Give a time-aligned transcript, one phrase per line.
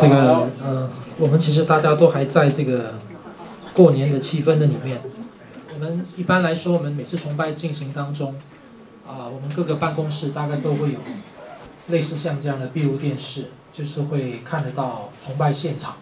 [0.00, 0.88] 这个呃，
[1.18, 2.94] 我们其实大家都还在这个
[3.74, 5.00] 过年的气氛的里面。
[5.74, 8.34] 我们一般来说，我们每次崇拜进行当中，
[9.06, 10.98] 啊、我们各个办公室大概都会有
[11.88, 15.96] 类似像这样的闭路电视，就是会看得到崇拜现场。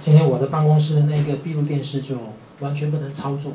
[0.00, 2.16] 今天我的办公室的那个闭路电视就
[2.60, 3.52] 完全不能操作，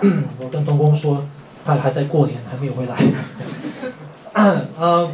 [0.40, 1.26] 我跟东宫说，
[1.64, 2.96] 他还在过年，还没有回来。
[4.32, 5.10] 呃，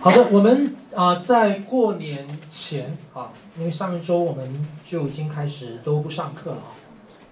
[0.00, 6.62] 好的，我们啊、在过年前啊，因为上一周我们就已经开始都不上课了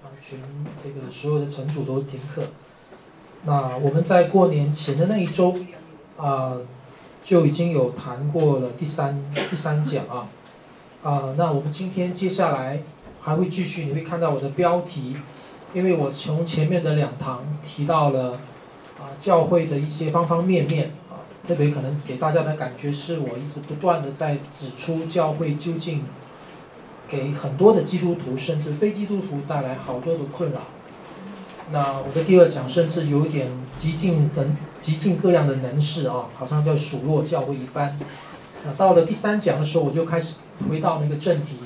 [0.05, 0.38] 啊，全
[0.83, 2.43] 这个所有的城主都停课。
[3.45, 5.57] 那我们在过年前的那一周
[6.19, 6.59] 啊，
[7.23, 10.29] 就已经有谈过了第三第三讲啊。
[11.02, 12.83] 啊，那我们今天接下来
[13.23, 15.16] 还会继续，你会看到我的标题，
[15.73, 18.33] 因为我从前面的两堂提到了
[18.99, 20.93] 啊教会的一些方方面面，
[21.47, 26.05] 特别可能给大家的感觉是我一直不断的在指出教会究竟
[27.09, 30.60] 给很多的基督徒甚至非基督徒带来好多的困扰。
[31.71, 37.99] 那我的第二讲甚至有点极尽等极尽各样的能事啊，好像叫数落教会一般。
[38.65, 40.37] 那到了第三讲的时候，我就开始。
[40.71, 41.57] 回到那个正题，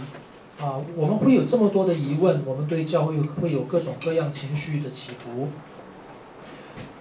[0.59, 5.49] 啊，我们会有这么多的疑问，我们对教会会有各种各样情绪的起伏，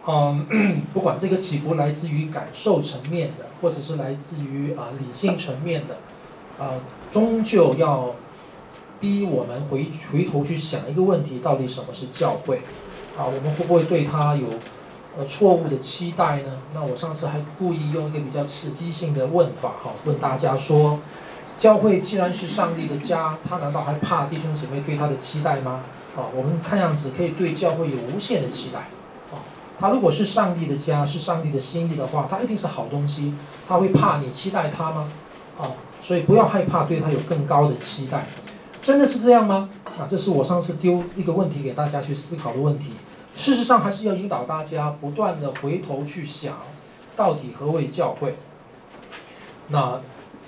[0.08, 5.98] 嗯， 不管这个起伏来自于感受层面的，或者是来自于啊理性层面的，
[6.58, 6.72] 啊，
[7.12, 8.16] 终究要
[9.00, 12.62] 逼我们回回头去想一个问题：到底什么是教会？
[13.18, 14.48] 啊，我们会不会对它有
[15.18, 16.58] 呃错误的期待呢？
[16.74, 21.00] 那我上次还故意用一个比较刺激性的问法，哈，问大家说。
[21.58, 25.82] 教会既然是上帝的家，他难道还怕弟兄姐妹对他的期待吗？
[26.16, 28.90] 啊，我们看样子可以对教会有无限的期待。
[29.80, 33.34] 他如果是上帝的家，是上帝的心意的话，他一定是好东西。
[33.68, 35.10] 他会怕你期待他吗？
[35.60, 38.26] 啊，所以不要害怕对他有更高的期待。
[38.82, 39.70] 真的是这样吗？
[39.86, 42.94] 啊，这是我上次丢一个问题给大家去思考的问题。
[43.36, 46.58] 事实上，还是要引导大家不断的回头去想，
[47.16, 48.38] 到底何谓教会？
[49.68, 50.02] 那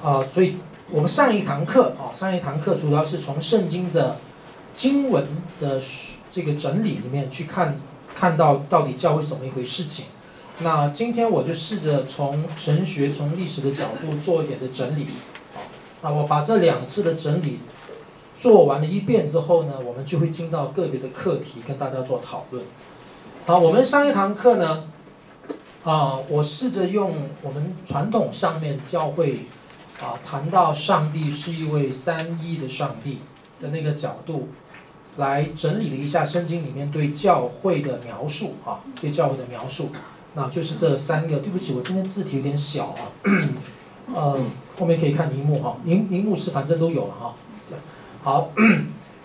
[0.03, 0.57] 啊，所以。
[0.91, 4.15] 我们上一堂课啊，上一堂课主要是从圣经的
[4.73, 5.23] 经文
[5.59, 5.79] 的
[6.31, 7.79] 这个整理里面去看，
[8.15, 10.05] 看到到底教会什么一回事情。
[10.59, 15.07] 那今天我就试着从神学、从历史的角度做一点的整理。
[16.01, 17.59] 那我把这两次的整理
[18.37, 22.63] 做完了一遍之后呢，我们就会进到个别的课题跟大家做讨论。
[23.45, 24.83] 好，我们上一堂课呢，
[25.83, 29.45] 啊，我试着用我们传统上面教会。
[30.01, 33.17] 啊，谈到上帝是一位三一的上帝
[33.59, 34.47] 的那个角度，
[35.19, 39.91] 来整理了一下圣经里面对教会的描述啊，对教会的描述，
[40.33, 41.37] 那就是这三个。
[41.37, 43.13] 对不起，我今天字体有点小啊，
[44.13, 44.39] 呃，
[44.77, 47.35] 后面可以看荧幕哈，荧荧幕是反正都有了哈。
[47.69, 47.77] 对，
[48.23, 48.51] 好，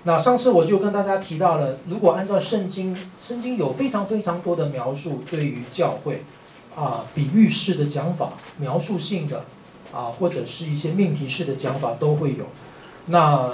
[0.03, 6.25] 那上次我就跟大家提到了，如果按照圣经，圣经有非常非常多的描述对于教会，
[6.77, 9.45] 啊，比喻式的讲法，描述性的。
[9.93, 12.47] 啊，或者是一些命题式的讲法都会有。
[13.07, 13.53] 那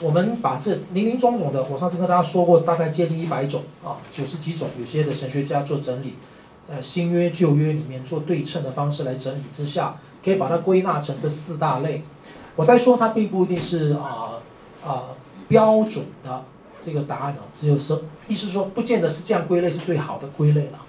[0.00, 6.14] 我们把这林林总总的，我上次跟大家说过，大概接近一百种啊，九十几种，有些的神学家做整理，
[6.68, 12.02] 在新约旧约里面做对称的方式来整理之下，可以把它归纳成这四大类。
[12.56, 14.40] 我再说，它并不一定是啊
[14.84, 15.10] 啊
[15.46, 16.44] 标准的
[16.80, 20.80] 这个答案啊，只有说，意思说，不见得是这样归类是最好的归类了。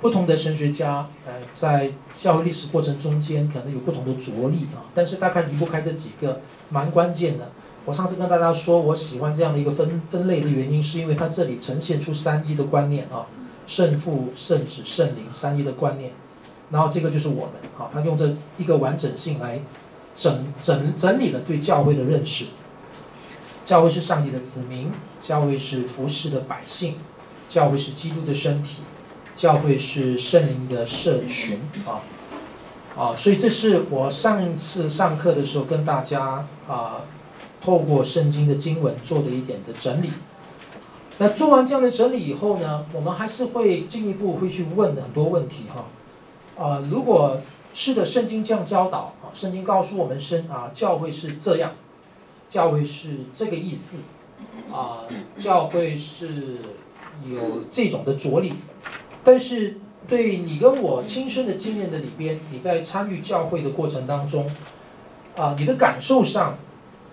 [0.00, 6.40] 不同的神学家，呃，在教育历史过程中间可能有不同的着力啊，但是大概离不开这几个
[6.70, 7.50] 蛮关键的。
[7.86, 13.26] 我上次跟大家说，我喜欢这样的一个分分类的原因，是因为它这里呈现出三一的观念啊，
[13.66, 16.10] 圣父、圣子、圣灵三一的观念。
[16.70, 19.60] 然后这个就是我们啊，他用这一个完整性来
[20.16, 22.46] 整整整理了对教会的认识。
[23.64, 26.96] 教会是上帝的子民，教会是服侍的百姓，
[27.48, 28.82] 教会是基督的身体。
[29.36, 32.00] 教会是圣灵的社群啊，
[32.96, 37.02] 啊，所以这是我上一次上课的时候跟大家啊，
[37.60, 40.10] 透过圣经的经文做的一点的整理。
[41.18, 45.86] 那做完这样的整理以后呢，我们还是会进一步会去问很多问题哈。
[46.62, 47.38] 啊，如果
[47.72, 51.72] 是的，圣经这样教导啊，圣经告诉我们生啊，教会是这样，
[52.48, 53.96] 教会是这个意思
[54.72, 55.04] 啊，
[55.38, 56.56] 教会是
[57.26, 58.54] 有这种的着力。
[59.24, 64.48] 但是，对你跟我亲身的经验的里边，你在参与教会的过程当中，
[65.36, 66.56] 啊，你的感受上，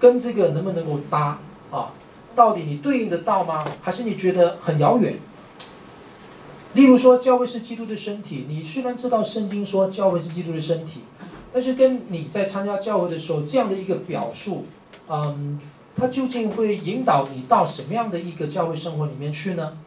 [0.04, 1.40] 跟这个能不能够搭
[1.72, 1.94] 啊？
[2.36, 3.64] 到底你对应得到吗？
[3.82, 5.18] 还是你觉得很遥远？
[6.74, 11.04] 例如说，教会是基督的身体，你虽然知道圣经说教会是基督的身体，
[11.54, 14.66] 但是跟你在参加教会的时候这样的一个表述，
[15.08, 15.58] 嗯，
[15.96, 19.78] 它究竟会引导你到什么样的一个教会生活里面去呢？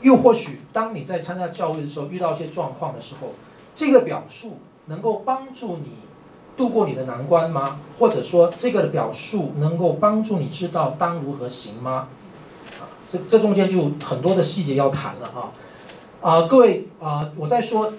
[0.00, 3.32] 又或许当你在参加教会的时候遇到一些状况的时候，
[3.74, 6.05] 这个表述能够帮助你
[6.56, 7.80] 度过你的难关吗？
[7.98, 12.08] 或者说这个的表述能够帮助你知道当如何行吗？
[12.80, 15.52] 啊，这这中间就很多的细节要谈了啊。
[16.20, 17.92] 啊，各位啊，我在说。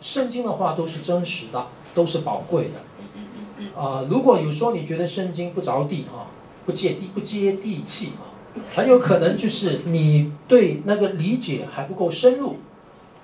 [0.00, 3.80] 圣经的话都是真实的，都是宝贵的。
[3.80, 6.26] 啊，如果有时候你觉得圣经不着地啊，
[6.66, 8.26] 不接地不接地气啊，
[8.66, 12.56] 很有可能就是你对那个理解还不够深入，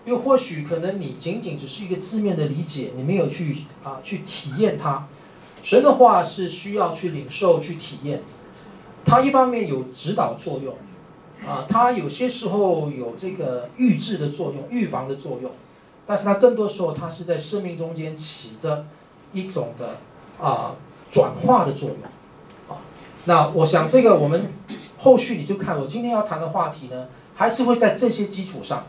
[0.08, 5.06] 又或许可能你仅仅只是一个字面的理解，你没有去啊去体验它。
[5.62, 8.22] 神的话是需要去领受去体验，
[9.04, 10.74] 它一方面有指导作用，
[11.46, 15.52] 啊，它有些时候有这个预制的作用、预防的作用。
[16.06, 18.86] 但是它更多时候，它是在生命中间起着
[19.34, 19.98] 一种的
[20.42, 20.74] 啊
[21.10, 21.98] 转化的作用，
[22.68, 22.80] 啊，
[23.26, 24.46] 那我想这个我们
[24.96, 28.86] 后续你就看我今天要谈的话题呢，还是会在这些基础上，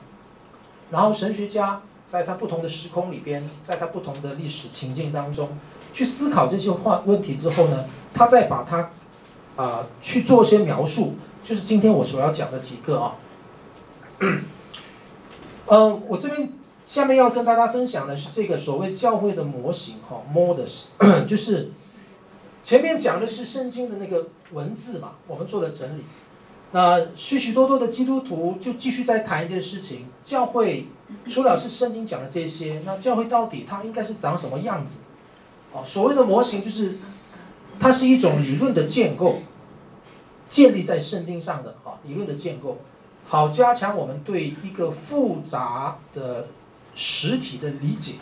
[0.92, 5.58] 然后神学家在他不同的时空里边，在他不同的历史情境当中
[5.94, 8.92] 去思考这些话问题之后呢，他再把它
[9.56, 13.16] 啊去做一些描述，就是今天我所要讲的几个啊，
[15.68, 16.54] 嗯，我这边。
[16.82, 20.86] 下面要跟大家分享的是这个所谓教会的模型，哈，modus，
[21.28, 21.70] 就是
[22.64, 26.04] 前面讲的是圣经的那个文字嘛，我们做了整理。
[26.72, 30.88] 那许许多多的基督徒就继续在谈一件事情：教会
[31.28, 35.00] 除了是圣经讲的这些，那教会到底它应该是长什么样子？
[35.74, 36.98] 哦，所谓的模型就是
[37.80, 39.40] 它是一种理论的建构，
[40.48, 42.78] 建立在圣经上的啊，理论的建构，
[43.26, 46.48] 好加强我们对一个复杂的。
[46.96, 48.16] 实体的理解，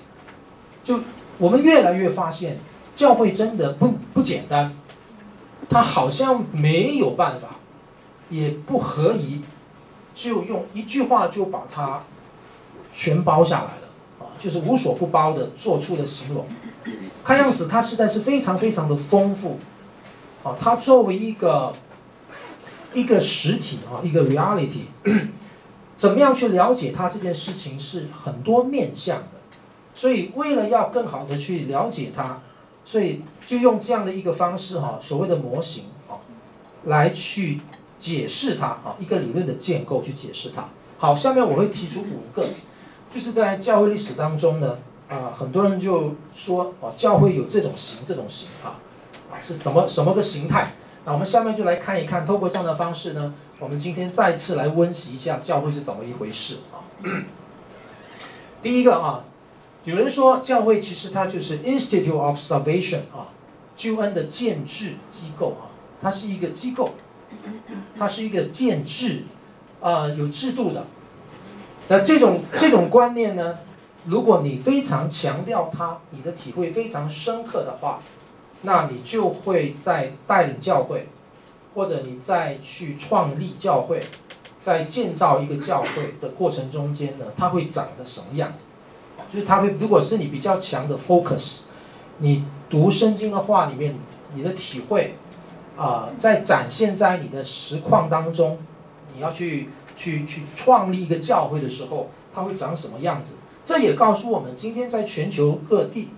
[0.84, 1.00] 就
[1.40, 2.60] 我们越来越发现，
[2.94, 4.78] 教会真的不不简单，
[5.68, 7.56] 它好像没有办法，
[8.30, 9.42] 也不合宜，
[10.14, 12.04] 就用一句话就把它
[12.92, 13.88] 全包下来了
[14.20, 16.46] 啊，就是无所不包的做出的形容，
[17.24, 19.60] 看样子它实在是非常非常的丰富，
[20.44, 21.74] 啊，它作为一个
[22.94, 24.86] 一个实体啊，一个 reality。
[25.98, 29.40] 怎么样去了解它这件事情是很多面向的，
[29.96, 32.40] 所以为了要更好的去了解它，
[32.86, 36.22] 所以就用这样的一个方式哈，所谓的模型啊，
[36.84, 37.62] 来去
[37.98, 40.70] 解释它啊，一个理论的建构去解释它。
[40.98, 42.50] 好，下面我会提出五个，
[43.14, 44.78] 就是在教会历史当中呢，
[45.10, 48.80] 啊，很多人就说啊，教会有这种形这种形啊，
[49.32, 50.74] 啊是什么什么个形态？
[51.06, 53.34] 那我们下面就来看一看，透过这样的方式呢。
[53.60, 56.86] 我们今天再次来温习一下教会是怎么一回事啊？
[58.62, 59.24] 第一个啊，
[59.84, 63.34] 有人说教会其实它就是 Institute of Salvation 啊，
[63.76, 66.92] 救恩的建制机构啊，它是一个机构，
[67.98, 69.24] 它是一个建制
[69.82, 70.88] 啊，有制度的。
[71.88, 73.60] 那这种这种观念呢，
[74.06, 78.02] 如果你非常强调它，你的体会非常深刻的话，
[78.64, 81.08] 那你就会在带领教会。
[81.76, 84.02] 或者你再去创立教会，
[84.60, 88.66] 在建造一个教会的过程中间呢，它会长得什么样子？
[89.32, 91.66] 就是它会，如果是你比较强的 focus，
[92.18, 93.96] 你读圣经的话里面，
[94.34, 95.18] 你的体会
[95.78, 98.58] 啊、呃，在展现在你的实况当中，
[99.16, 103.36] 你要去去去创立一个教会的时候，它会长什么样子？
[103.64, 106.10] 这也告诉我们，今天在全球各地，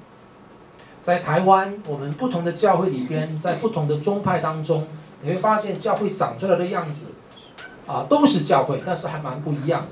[1.03, 4.87] 在台湾，我们不同的教会里边，在不同的宗派当中。
[5.21, 7.07] 你会发现教会长出来的样子，
[7.85, 9.87] 啊，都是教会，但是还蛮不一样的。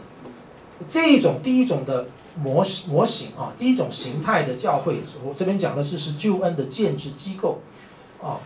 [0.87, 2.07] 这一种第一种的
[2.41, 7.59] 模式模型啊，第一种形态的教会，我这边讲的是是救恩的建制机构，
[8.23, 8.39] 啊，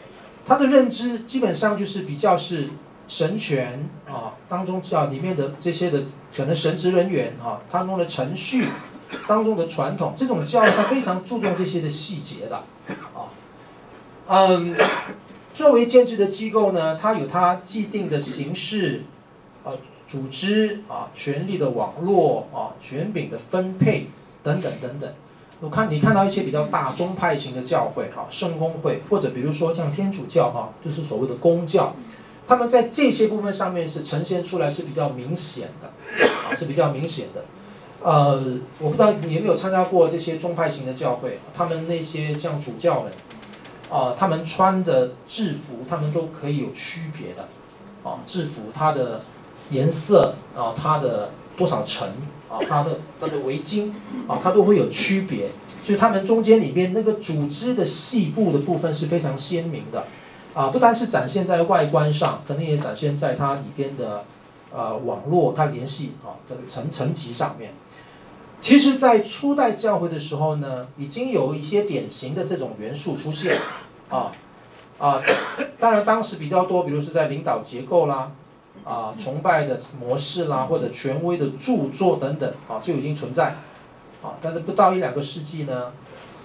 [0.45, 2.69] 他的认知基本上就是比较是
[3.07, 6.03] 神权啊当中叫里面的这些的
[6.35, 8.65] 可能神职人员啊当中的程序
[9.27, 12.63] 当中的传统，这种教育他非常注重这些的细节的，
[13.13, 13.29] 啊，
[14.27, 14.75] 嗯。
[15.53, 19.03] 作为建制的机构呢，它有它既定的形式，
[19.65, 19.73] 啊，
[20.07, 24.07] 组织啊，权力的网络啊，权柄的分配
[24.43, 25.13] 等等等等。
[25.61, 31.95] 我看你看到一些比较大宗派型的教会哈，圣公会或者比如说像天主教哈，就是所谓的公教，
[32.47, 37.45] 他们在这些部分上面是呈现出来是比较明显的，啊，是比较明显的。
[38.03, 43.11] 呃，我不知道你有没有参加过这些宗派型的教会，他们那些像主教们。
[43.91, 47.49] 啊，他们穿的制服，他们都可以有区别的，
[48.09, 49.19] 啊，制服它的
[49.69, 52.07] 颜色啊，它的多少层
[52.51, 53.91] 啊，它的它的围巾
[54.27, 60.05] 啊，它都会有区别，就是他们中间里面那个组织的细部的部分是非常鲜明的，
[60.53, 64.25] 啊，不单是展现在外观上，可能也展现在它里边的
[64.73, 67.71] 呃网络，它联系啊的层层级上面。
[68.59, 73.57] 其实，在初代教会的时候呢，已经有一些典型的这种元素出现，
[74.07, 74.31] 啊
[74.99, 75.19] 啊，
[75.79, 78.31] 当然当时比较多，比如是在领导结构啦，
[78.83, 83.55] 啊，崇拜的模式啦，或者权威的著作等等，啊，就已经存在，
[84.21, 85.91] 啊，但是不到一两个世纪呢，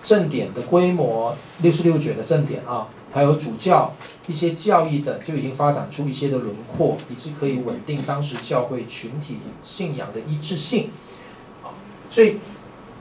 [0.02, 3.95] 正典的规模，六十六卷的正典啊，还有主教
[4.26, 10.90] 一些教义等，就已经发展出一些的轮廓，以致可以稳定当时教会群体信仰的一致性
[11.64, 11.73] 啊。
[12.11, 12.38] 所以，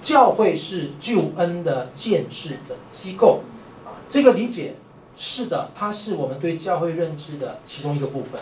[0.01, 3.41] 教会是救恩的建制的机构，
[3.85, 4.75] 啊，这个理解
[5.17, 8.41] 是的，它是我们对教会认知的其中一个部分。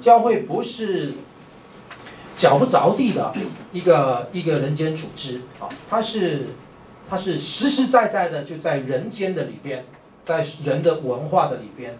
[0.00, 1.12] 教会不是
[2.34, 3.32] 脚不着地的
[3.72, 6.48] 一个一个人间组织啊，它是
[7.08, 9.84] 它是实实在在的就在人间的里边，
[10.24, 11.98] 在人的文化的里边，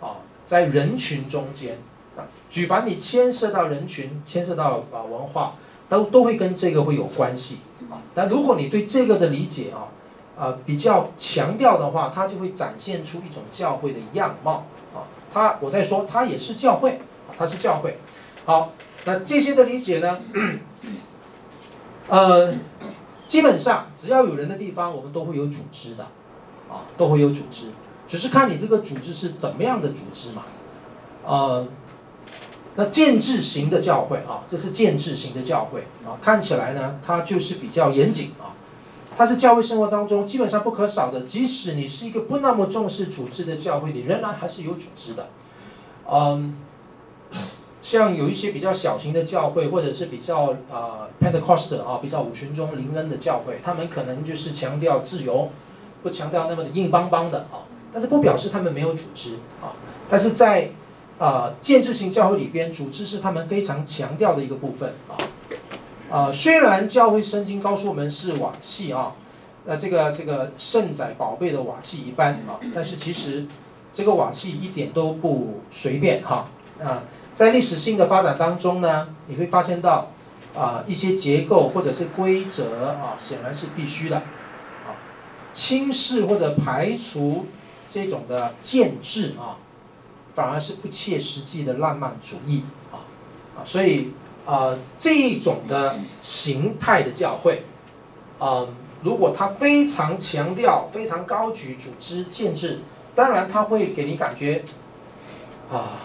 [0.00, 1.78] 啊，在人群中间
[2.16, 5.54] 啊，举凡你牵涉到人群，牵涉到啊文化。
[5.86, 7.58] 都都会跟这个会有关系
[7.90, 9.92] 啊，但如果你对这个的理解啊，
[10.34, 15.04] 呃比较强调的话，它就会展现出一种教会的样貌啊。
[15.32, 17.00] 它我在说它也是教会，
[17.36, 17.98] 它是教会。
[18.44, 18.72] 好，
[19.04, 20.20] 那这些的理解呢，
[22.08, 22.54] 呃，
[23.26, 26.04] 基本上只要有人的地方，我们都会有组织的，
[26.68, 27.68] 啊，都会有组织，
[28.06, 30.42] 只是看你这个组织是怎么样的组织嘛，
[31.24, 31.66] 呃。
[32.76, 38.50] 那建制型的教会啊，这是建制型的教会啊，看起来呢，它就是比较严谨啊，
[39.16, 41.20] 它是教会生活当中基本上不可少的。
[41.20, 45.28] 即使你是一个不那么重视组织的教会，你仍然还是有组织的。
[46.10, 46.56] 嗯，
[47.84, 55.50] 像有一些比较小型的教会，或者是比较啊、呃、Pentecost 啊，比较五旬中灵恩的教会，他们可能就是强调自由，
[56.02, 59.76] 不强调那么的硬邦邦的啊，但是不表示他们没有组织啊，
[60.08, 60.70] 但是在
[61.18, 65.20] 啊、呃，建制型教会里边，组织是他们非常强调的一个部分啊。
[66.10, 69.14] 啊、虽然教会圣经告诉我们是瓦器啊，
[69.66, 73.44] 呃，这个这个圣载宝贝的瓦器一般啊，但是其实
[73.92, 76.48] 这个瓦器一点都不随便哈，
[76.82, 77.02] 啊，
[77.34, 80.08] 在历史性的发展当中呢，你会发现到
[80.54, 84.96] 啊一些结构或者是规则啊，显然是必须的啊，
[85.52, 87.46] 轻视或者排除
[87.88, 89.58] 这种的建制啊。
[90.34, 93.06] 反而是不切实际的浪漫主义啊
[93.56, 94.12] 啊，所以
[94.44, 97.64] 啊、这一种的形态的教会，
[98.40, 98.66] 啊、
[99.02, 102.80] 如果他非常强调、非常高举组织建制，
[103.14, 104.64] 当然他会给你感觉
[105.70, 106.00] 啊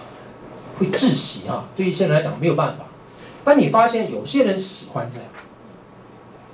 [0.80, 2.86] 会窒息啊，对于一些人来讲没有办法。
[3.44, 5.26] 但你发现有些人喜欢这样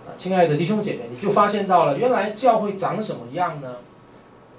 [0.08, 3.78] 啊，亲爱的弟兄姐妹，你就发现到了，原来教会长什么样呢？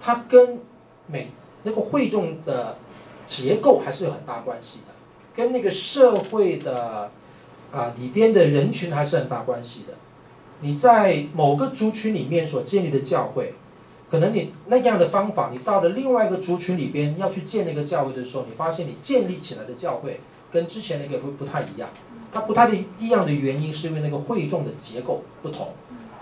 [0.00, 0.60] 它跟
[1.06, 1.32] 每
[1.64, 2.78] 那个会众的。
[3.28, 4.94] 结构还是有很大关系的，
[5.34, 7.10] 跟那个社会的
[7.72, 9.94] 啊里边的人群还是很大关系的。
[10.60, 13.54] 你在某个族群里面所建立的教会，
[14.10, 20.20] 可能你那样的方法，你到了另外一个族群里边要去建那个教会的时候，你发现你建立起来的教会
[20.50, 21.88] 跟之前那个会不太一样。
[22.32, 25.68] 它不太一样的原因是因为那个会众的结构不同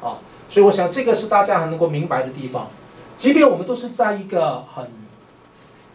[0.01, 2.69] 啊，所以我想这个是大家还能够明白的地方。
[3.17, 4.89] 即便我们都是在一个很。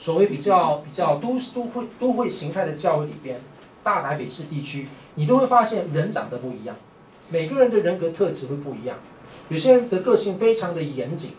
[0.01, 3.41] 所谓比较比较都市都会都会形态的教会里边，
[3.83, 6.73] 大台北市地区，你都会发现人长得不一样，
[7.27, 8.97] 每个人的人格特质会不一样。
[9.49, 11.31] 有些人的个性非常的严谨，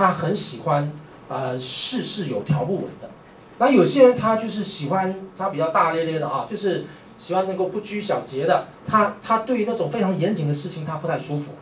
[0.00, 0.90] 他很喜欢
[1.28, 3.10] 呃事事有条不紊的。
[3.58, 6.86] 那有些人他就是喜欢他比较大咧咧的啊，就是
[7.18, 8.68] 喜欢能够不拘小节的。
[8.86, 11.52] 他他对于那种非常严谨的事情他不太舒服，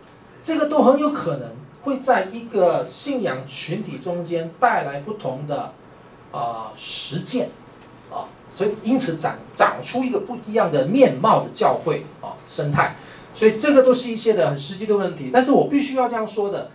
[0.41, 1.49] 这个都很有可能
[1.83, 5.73] 会在一个信仰群体中间带来不同的。
[6.31, 7.49] 啊、实践，
[8.13, 12.97] 啊，所以因此长长出一个不一样的面貌的教会啊生态，
[13.33, 15.31] 所以这个都是一些的很实际的问题。
[15.33, 16.71] 但是我必须要这样说的，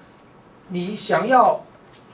[0.70, 1.64] 你想要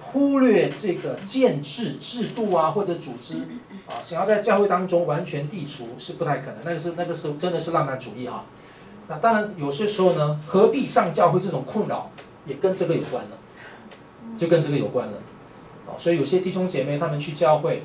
[0.01, 3.35] 忽略这个建制制度啊或者组织
[3.87, 6.55] 啊，想要在教会当中完全剔除是不太可能。
[6.63, 8.45] 那个是那个是真的是浪漫主义啊。
[9.07, 12.11] 那当然有些时候呢，何必上教会这种困扰
[12.45, 13.31] 也跟这个有关了，
[14.37, 15.13] 就跟这个有关了。
[15.97, 17.83] 所以有些弟兄姐妹他们去教会，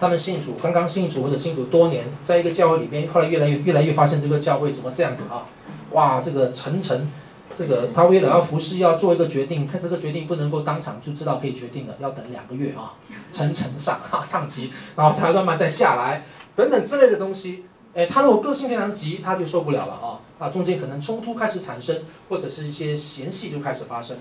[0.00, 5.46] 他们信主，刚刚信主或者信主多年，在一个教会里边，后来越来越越来越发现这个教会怎么这样子啊？
[5.92, 7.10] 哇，这个层层，
[7.56, 12.94] 这个他为了要服侍，要做一个决定，看这个决定不能够当场就知道可以决定了，要等两个月啊，
[13.32, 24.18] 层层上啊 上级，然后才慢慢再下来，等等之类的东西，哎，他如果个性非常急，他就受不了了啊，啊，中间可能冲突开始产生，或者是一些嫌隙就开始发生。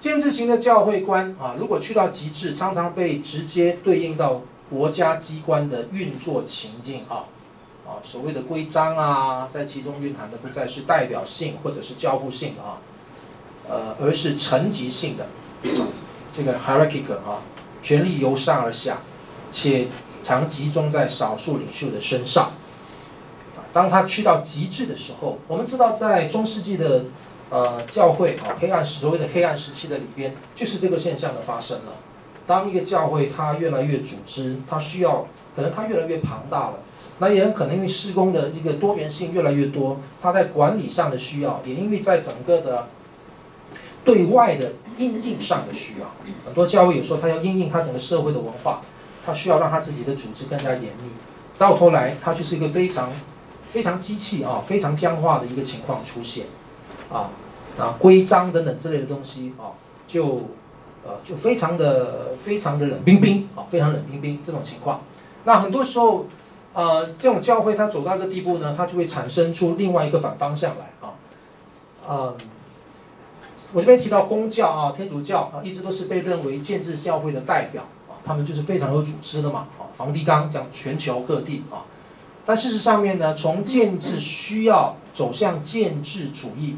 [0.00, 7.24] 建制型的教会官啊，如果去到极致，常常被直接对应到国家机关的运作情境，啊，
[8.02, 12.78] 所谓的规章啊，在其中蕴含的不再是代表性或者是交互性的啊，
[13.68, 15.26] 呃，而是层级性的，
[16.36, 17.42] 这个 hierarchical 啊，
[17.82, 18.98] 权力由上而下，
[19.50, 19.86] 且
[20.22, 22.52] 常集中在少数领袖的身上。
[23.72, 27.04] 当他去到极致的时候，我们知道在中世纪的。
[27.50, 31.92] 呃，教会啊，黑暗所谓的黑暗时期的里边，就是这个现象的发生了。
[32.46, 36.76] 当一个教会它越来越组织，它需要可能它越来越庞大了，
[37.22, 42.88] 那也很可能因为施工的一个多元性越来越多，它在管理上的需要，也因为在整个的
[44.04, 46.08] 对外的应应上的需要，
[46.44, 48.80] 很多教会有时候它要应应它整个社会的文化，
[49.24, 51.12] 它需要让它自己的组织更加严密，
[51.56, 53.12] 到头来它就是一个非常
[53.70, 56.46] 非常机器啊，非常僵化的一个情况出现，
[57.08, 57.30] 啊。
[57.78, 59.72] 啊，规章等等之类的东西啊，
[60.06, 60.42] 就
[61.06, 65.00] 呃就非常的非常的冷冰冰啊，非常冷冰冰这种情况。
[65.44, 66.26] 那很多时候，
[66.74, 71.14] 呃，这种教会它走到一个地步呢，它就会产生出另外一个反方向来啊。
[72.06, 72.36] 呃，
[73.72, 79.92] 我这边提到公教啊，天主教啊，一直都是被认为建制教会的代表啊，他们就是非常有组织的嘛啊。
[79.94, 81.84] 梵蒂冈讲全球各地啊，
[82.46, 86.76] 但事实上面呢，从建制需要走向建制主义。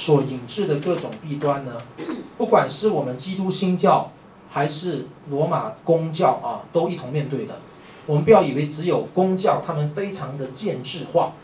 [0.00, 1.72] 所引致的各种弊端呢，
[2.36, 4.12] 不管是我们基督新教
[4.48, 7.54] 还是罗马公教啊，都一同面对的。
[8.08, 11.34] 我们不要以为只有公教，他们非常的建制化，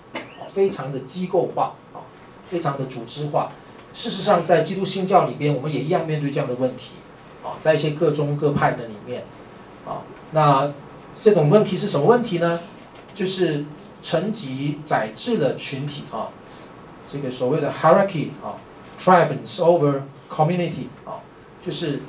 [0.48, 2.00] 非常的机构化啊，
[2.48, 3.52] 非常的组织化。
[3.92, 6.92] 事实上，在基督新教里边，我们也一样面对这样的问题
[7.44, 9.24] 啊，在一些各宗各派的里面
[9.86, 10.00] 啊，
[10.32, 10.72] 那
[11.20, 12.60] 这种问题是什么问题呢？
[13.12, 13.66] 就是
[14.00, 16.30] 层级宰制的群体啊。
[17.06, 18.56] 这个所谓的 hierarchy 啊
[18.98, 21.20] ，triumphs over community 啊，
[21.62, 22.00] 就是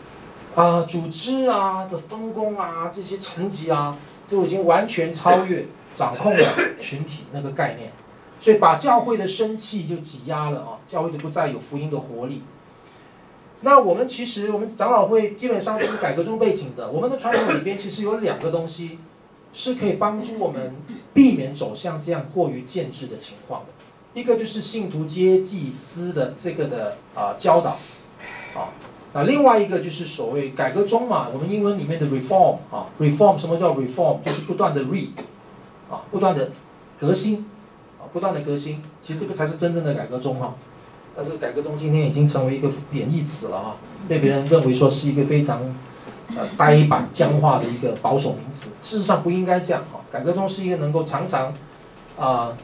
[0.56, 3.96] 啊，组织啊的分工啊，这些层级啊，
[4.27, 7.92] 都已经完全超越掌控了 群体那个概念，
[8.40, 12.44] 所以把教会的生气就挤压了啊，教会就不再有福音的活力。
[13.61, 19.00] 那我们其实我们长老会基本上都是改革中背景的，我们的传统里边其实有两个东西
[19.53, 20.75] 是可以帮助我们
[21.14, 23.68] 避免走向这样过于建制的情况的。
[24.14, 27.72] 一个就是信徒皆祭司的这个的啊、呃、教导，
[28.53, 28.70] 啊，
[29.16, 34.22] 那另外一个就是所谓改革中嘛，我们英文里面的 reform 啊，reform 什么叫 reform？
[34.22, 35.08] 就是不断的 re，
[35.90, 36.51] 啊，不断的
[37.00, 37.50] 革新，
[37.98, 40.56] 啊，不断的革新，其实这个才是真正的改革中哈。
[41.16, 43.78] 但是改革中今天已经成为一个贬义词了哈，
[44.10, 45.62] 被别人认为说是一个非常
[46.36, 48.72] 呃呆板僵化的一个保守名词。
[48.82, 51.54] 事实上不应该这样哈，改革中是一个能够常常
[52.20, 52.58] 啊、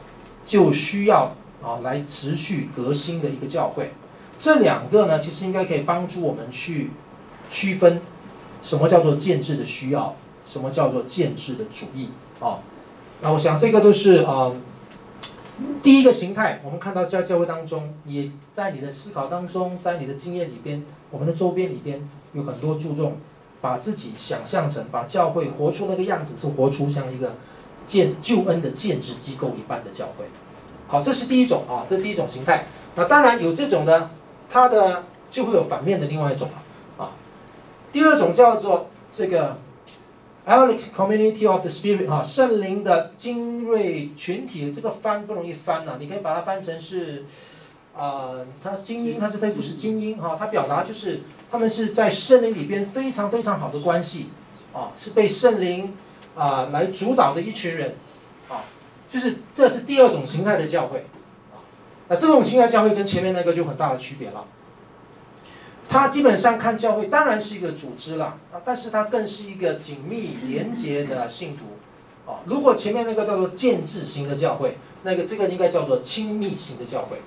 [0.46, 1.32] 就需要。
[1.64, 3.94] 啊，来持续革新的一个教会，
[4.42, 6.90] 这两个呢，其实应该可以帮助我们去
[7.48, 8.02] 区分
[8.64, 10.16] 什么叫做建制的需要，
[10.48, 12.58] 什么叫做建制的主义啊。
[13.22, 14.52] 那我想这个都是啊，
[15.84, 16.60] 第一个形态。
[16.64, 23.18] 我们看到在教会当中，也在你的思考当中，在你的经验里边，我们的周边里边有很多注重
[23.62, 27.36] 把自己想象成把教会活出那个样子，是活出像一个
[27.86, 30.26] 建救恩的建制机构一般的教会。
[30.88, 32.66] 好，这是第一种啊，这是第一种形态。
[32.96, 34.10] 那当然有这种的，
[34.52, 37.12] 它的就会有反面的另外一种了啊。
[37.92, 39.58] 第二种叫做这个
[40.46, 44.74] Alex Community of the Spirit 啊，圣灵的精锐群体。
[44.74, 47.26] 这个翻不容易翻呐、啊，你可以把它翻成是
[47.96, 54.30] 啊，它是精英，它是它不是精英哈，它表达就是他们是在圣灵里边非常非常好的关系
[54.74, 55.94] 啊，是被圣灵
[56.36, 57.96] 啊来主导的一群人
[58.50, 58.64] 啊。
[59.10, 61.21] 就是这是第二种形态的教会，啊，
[62.12, 64.44] 那这种形态教会跟前面那个就很大的区别了。
[65.88, 77.22] 它基本上看教会当然是一个组织了，啊，但是它更是一个紧密连接的信徒，啊，如果前面那个叫做建制型的教会，那个这个应该叫做亲密型的教会，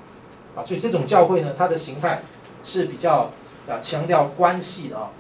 [0.55, 2.21] 啊，所以这种教会呢，它的形态
[2.63, 3.31] 是比较
[3.67, 5.11] 啊强调关系的啊，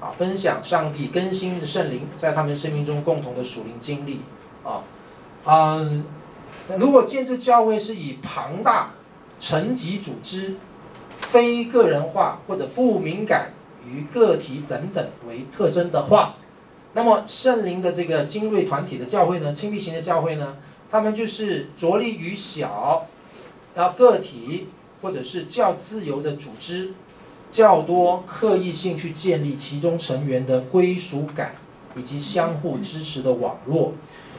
[0.00, 4.20] 啊，分享上帝更新的圣灵在他们生命中共同的属灵经历，
[4.62, 4.84] 啊。
[5.44, 6.04] 嗯，
[6.78, 8.90] 如果建制教会是以庞大、
[9.40, 10.56] 层级组织、
[11.16, 13.52] 非个人化或者不敏感
[13.86, 16.36] 于个体等等为特征的话，
[16.94, 20.56] 那么圣灵的这个精锐团体的教会呢，亲密型的教会呢，
[20.90, 23.06] 他们就是着力于小，
[23.74, 24.68] 然后个体
[25.02, 26.92] 或者是较自由的组织，
[27.50, 31.54] 较多刻意性去建立其中成员的归属感
[31.96, 33.94] 以及相互支持的网络。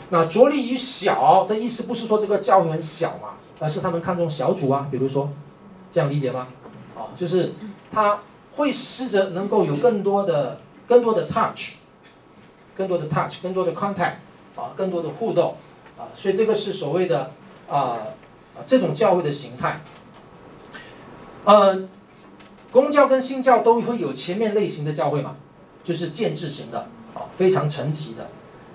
[0.09, 5.29] 那着力于小的意思，不是说这个教会很小嘛，而是他们看重小组啊，比如说，
[5.91, 6.47] 这样理解吗？
[6.97, 7.53] 啊，就是
[7.91, 8.19] 他
[8.53, 11.75] 会试着能够有更多的、更多的 touch，
[12.75, 14.15] 更多的 touch，更多的 contact，
[14.55, 15.55] 啊，更多的互动，
[15.97, 17.31] 啊，所以这个是所谓的
[17.69, 17.97] 啊，
[18.65, 19.81] 这种教会的形态。
[21.45, 21.87] 呃，
[22.71, 25.35] 公教跟新教都会有前面类型的教会嘛，
[25.83, 26.79] 就是建制型的，
[27.13, 28.29] 啊，非常层级的。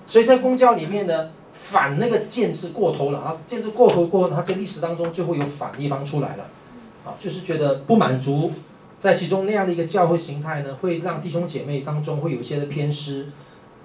[0.07, 1.31] 所以在公教里面呢，
[1.67, 6.45] 反那个建制过头了啊，建制过头过后，它在历史当中就会有反一方出来了，
[7.03, 8.53] 啊，就是觉得不满足，
[8.99, 13.29] 在其中那样的一个教会形态呢，会让弟兄姐妹当中会有一些的偏失，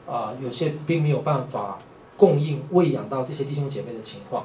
[0.06, 1.78] 啊，有些并没有办法
[2.18, 4.44] 供应喂养到这些弟兄姐妹的情况，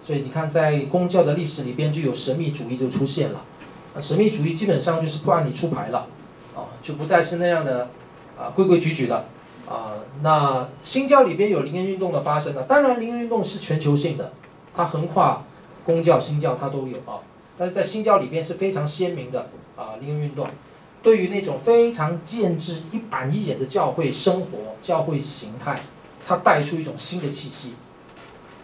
[0.00, 3.42] 所以你看在公教的历史里边就有神秘主义就出现了，
[3.96, 6.06] 啊，神秘主义基本上就是不让你出牌了，
[6.54, 7.90] 啊，就不再是那样的
[8.38, 9.24] 啊规规矩矩的。
[9.68, 12.62] 啊、那新教里边有灵恩运动的发生呢？
[12.68, 14.32] 当然，灵恩运动是全球性的，
[14.72, 15.42] 它横跨
[15.84, 17.18] 公教、新教，它都有啊。
[17.58, 20.46] 但是在新教里边是非常鲜明的啊，灵恩运动
[21.02, 25.80] 对于那种非常建制、一板一眼的教会生活、教会形态，
[26.24, 27.74] 它带出一种新的气息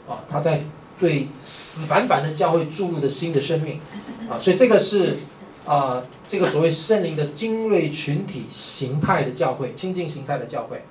[0.09, 0.63] 啊，它在
[1.01, 3.81] 对死板板的教会注入的新的生命
[4.31, 5.19] 啊，所以这个是。
[5.65, 10.83] 啊、这个所谓圣灵的精锐群体形态的教会，亲近形态的教会，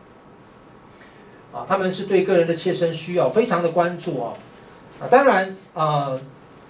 [1.53, 4.33] 啊，他们是对个人的切身需要非常的关注哦，
[4.99, 6.19] 啊，当然啊，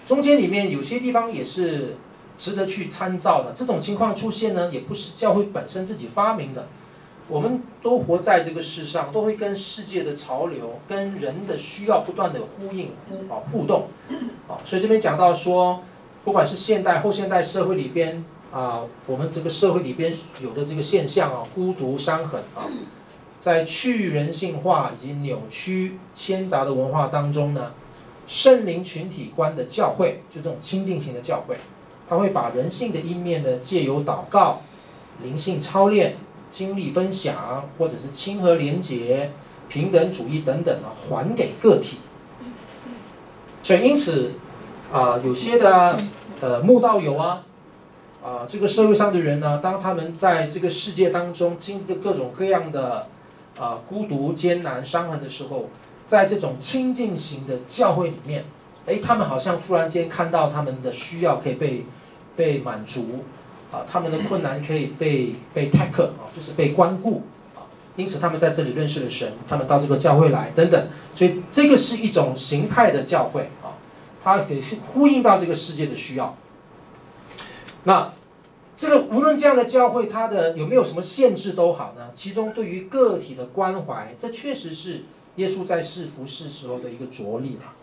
[0.06, 1.96] 中间里面有些地方也是
[2.38, 3.54] 值得去参照的。
[3.54, 6.68] 这种情况出现呢，也不是教会本身自己发明的，
[7.28, 12.92] 我们都活在这个世上，都会跟世界的潮流、跟人的需要不断的呼应、
[13.30, 13.88] 啊互动，
[14.48, 15.82] 啊，所以这边讲到说。
[16.24, 22.62] 不管是现代、后现代社会里边啊，我们这个社会里边有的这个现象啊，孤独、伤痕啊，
[23.42, 27.74] 在去人性化以及扭曲、牵杂的文化当中呢，
[28.26, 31.58] 圣灵群体观的教会，就这种亲近型的教会，
[32.08, 34.62] 它会把人性的一面呢，借由祷告、
[35.22, 36.16] 灵性操练、
[36.50, 39.32] 经历分享，或者是亲和连结、
[39.68, 41.98] 平等主义等等啊，还给个体。
[43.62, 44.34] 所以因此。
[44.94, 45.98] 啊，有些的
[46.42, 47.44] 呃慕道友啊，
[48.22, 53.08] 啊，这个社会上的人呢，当他们在这个世界当中经历各种各样的
[53.60, 55.70] 啊孤独、艰难、伤痕的时候，
[56.06, 58.46] 在这种亲近型的教会里面，
[58.86, 61.86] 哎，他们好像突然间看到他们的需要可以被
[62.36, 63.26] 被满足，
[63.72, 67.24] 啊，他们的困难可以被被 take 啊，就是被关顾
[67.56, 73.76] 啊，因此他们在这里认识了神，他们到这个教会来等等，所以这个是一种形态的教会啊。
[74.24, 74.62] 它可以
[74.94, 76.38] 呼应到这个世界的需要。
[77.86, 78.14] 那
[78.82, 82.10] 这个无论这样的教会，它的有没有什么限制都好呢？
[82.16, 85.04] 其中对于个体的关怀，这确实是
[85.36, 87.74] 耶稣在世服事时候的一个着力了。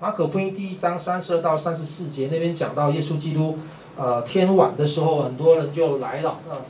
[0.00, 3.60] 马可福音第一章三十二到三十四节那边讲到，耶稣基督，
[3.96, 6.66] 呃，天晚的时候，很多人就来了，啊，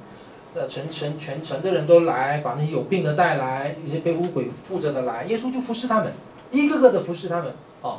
[0.55, 6.13] 这全城全城的人都来，把那些有病的带来，有些被污鬼附着的来，耶稣就服侍他们，
[6.51, 7.97] 一个个的服侍他们，啊，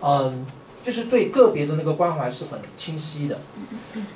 [0.00, 0.46] 嗯。
[0.88, 3.38] 就是对个别的那个关怀是很清晰的。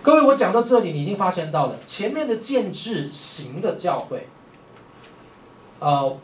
[0.02, 4.26] 各位，我讲到这里，你已经发现到了前面的建制型的教会，
[5.80, 6.16] 呃，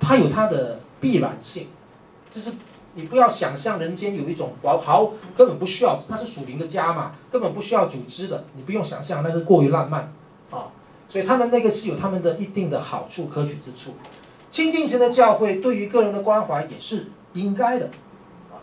[0.00, 1.66] 它有它的必然性，
[2.30, 2.52] 就是
[2.94, 10.14] 你不要想象人间有一种好，好根本不需要，它是属灵的家嘛，根本不需要组织的，你不用想象那是过于浪漫
[10.50, 10.72] 啊。
[11.06, 13.96] 所以他们那个是有他们的一定的好处可取之处。
[14.48, 17.90] 亲近型的教会对于个人的关怀也是应该的。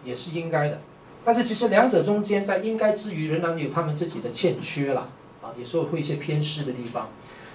[0.04, 0.80] 也是应该的，
[1.24, 5.10] 但是其实两者中间在应该之余，仍然有他们自己的欠缺了
[5.42, 7.10] 啊，有时候会一些偏失的地方。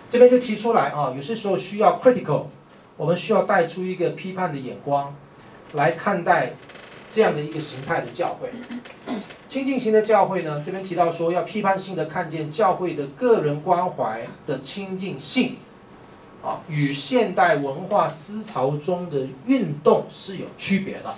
[0.09, 2.45] 这边就提出来啊，有些时候需要 critical，
[2.97, 5.17] 我们需要带出一个批判的眼光
[5.73, 6.55] 来看待
[7.09, 8.51] 这样的一个形态的教会。
[9.49, 15.57] 亲近型的教会呢，这边提到说要批判性的看见教会的个人关怀的亲近性
[16.43, 21.15] 啊，与现代文化思潮中的运动是有区别的。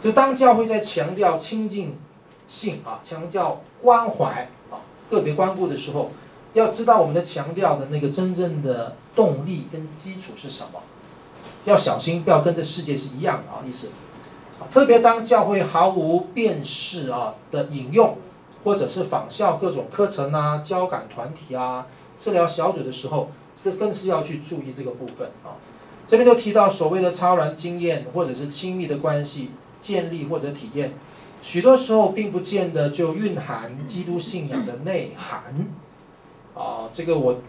[0.00, 1.98] 就当教会在强调亲近
[2.46, 4.78] 性啊，强调关怀啊，
[5.10, 6.10] 个别关顾的时候，
[6.54, 10.80] 要知道我们的强调的那个真正的动力跟基础是什么，
[11.64, 13.88] 要小心不要跟这世界是一样的啊意思。
[14.60, 18.18] 啊，特别当教会毫无辨识啊的引用，
[18.64, 23.30] 或者是仿效各种课程啊、交感团体啊、治疗小组的时候，
[23.64, 25.58] 这更是要去注意这个部分啊。
[26.06, 29.50] 这边就提到所谓的超然经验，或者是亲密的关系。
[29.80, 30.94] 建立或者体验，
[31.42, 35.68] 许多时候并不见得就蕴含基督信仰的内涵。
[36.54, 37.40] 啊，这个我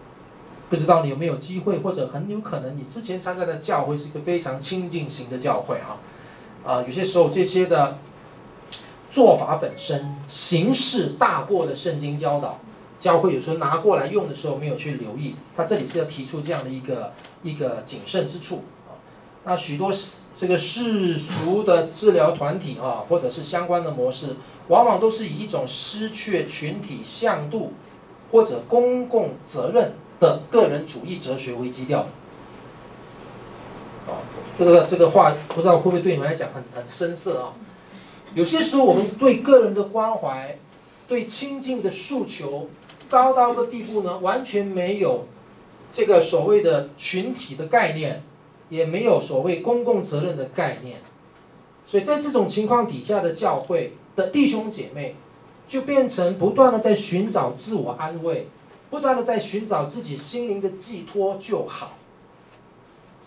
[0.69, 5.97] 不知道你有没有机会，或者很有可能你之前参加的教会是一个非常亲近型的教会啊，
[6.63, 7.97] 啊，有些时候这些的
[9.09, 12.59] 做法本身形式大过了圣经教导，
[12.99, 18.63] 教会有时候拿过来用的时候没有去留意，他这里是要提出这样的一个一个谨慎之处。
[19.43, 19.91] 那许多
[20.37, 24.35] 这个世俗的治疗团体啊，或者是相关的模式，
[24.67, 27.73] 往往都是以一种失去群体向度
[28.31, 29.93] 或者公共责任。
[30.19, 32.07] 的个人主义哲学为基调的，
[34.11, 34.19] 啊，
[34.57, 37.53] 这个这个话不知道会不会对你们来讲很很深涩啊？
[38.35, 40.59] 有些时候我们对个人的关怀、
[41.07, 42.67] 对亲近的诉求，
[43.09, 45.25] 高到的地步呢，完全没有
[45.93, 48.21] 这个所谓的群体的概念，
[48.69, 50.99] 也没有所谓公共责任的概念，
[51.85, 55.15] 所以在这种情况底下的教会的弟兄姐妹，
[55.67, 58.47] 就变成不断的在寻找自我安慰。
[58.89, 61.93] 不断的在寻找自己心灵的寄托就好。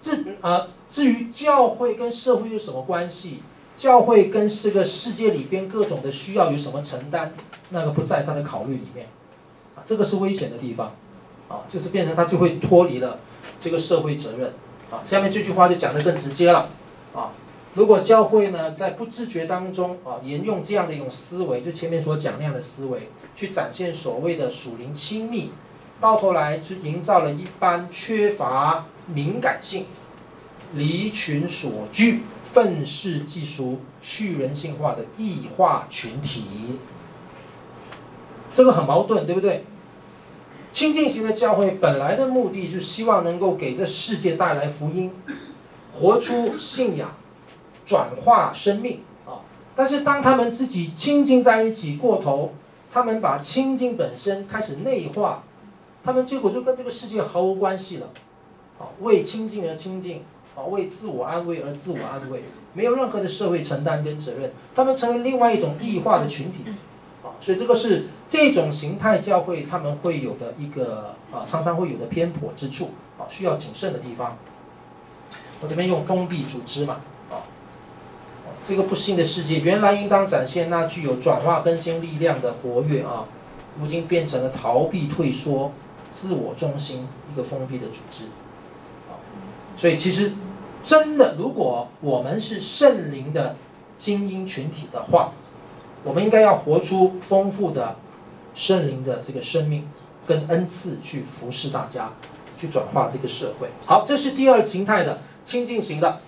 [0.01, 3.45] 至啊，至于教会跟社会有什么关系？
[3.77, 7.33] 教会跟这个世界里边各种的需要有什么承担？
[7.71, 9.07] 那个不在他的考虑里面。
[9.77, 10.93] 啊，这个是危险的地方。
[11.49, 13.21] 啊，就是变成他就会脱离了
[13.61, 14.53] 这个社会责任。
[14.93, 16.69] 啊，下面这句话就讲得更直接了。
[17.15, 17.33] 啊，
[17.75, 23.09] 如果教会呢在不自觉当中啊沿用这样的一种思维，就前面所讲那样的思维。
[23.35, 25.53] 去展现所谓的属灵亲密，
[25.99, 29.87] 到头来去营造了一般缺乏敏感性、
[30.75, 36.45] 离群索居、愤世嫉俗、去人性化的异化群体。
[38.55, 39.65] 这个很矛盾，对不对？
[40.73, 45.13] 亲近型的教会本来的目的是希望能够给这世界带来福音，
[45.93, 47.11] 活出信仰，
[47.87, 49.45] 转化生命啊！
[49.77, 52.55] 但是当他们自己亲近在一起过头。
[52.95, 55.45] 他们把亲近本身开始内化，
[56.05, 58.11] 他们结果就跟这个世界毫无关系了，
[58.79, 60.23] 啊，为亲近而亲近，
[60.55, 66.71] 啊，为自我安慰而自我安慰，没有任何的社会承担跟责任，他们成为另外一种异化的群体，
[67.25, 74.39] 啊，所以这个是这种形态教会他们会有的一个啊，常常会有的偏颇之处，啊，需要谨慎的地方。
[75.61, 77.45] 我这边用封闭组织嘛啊。
[78.65, 83.27] 这个不幸的世界，原来应当展现那具有转化更新力量的活跃啊，
[83.79, 85.71] 如今变成了逃避、退缩、
[86.11, 88.25] 自我中心一个封闭的组织。
[89.11, 89.21] 啊，
[89.77, 90.33] 所以其实
[90.83, 93.57] 真的，如果我们是圣灵的
[93.99, 95.33] 精英群体的话，
[96.03, 97.97] 我们应该要活出丰富的
[98.55, 99.89] 圣灵的这个生命
[100.27, 102.13] 跟恩赐，去服侍大家，
[102.59, 103.69] 去转化这个社会。
[103.87, 106.21] 好，这是第二形态的亲近型的。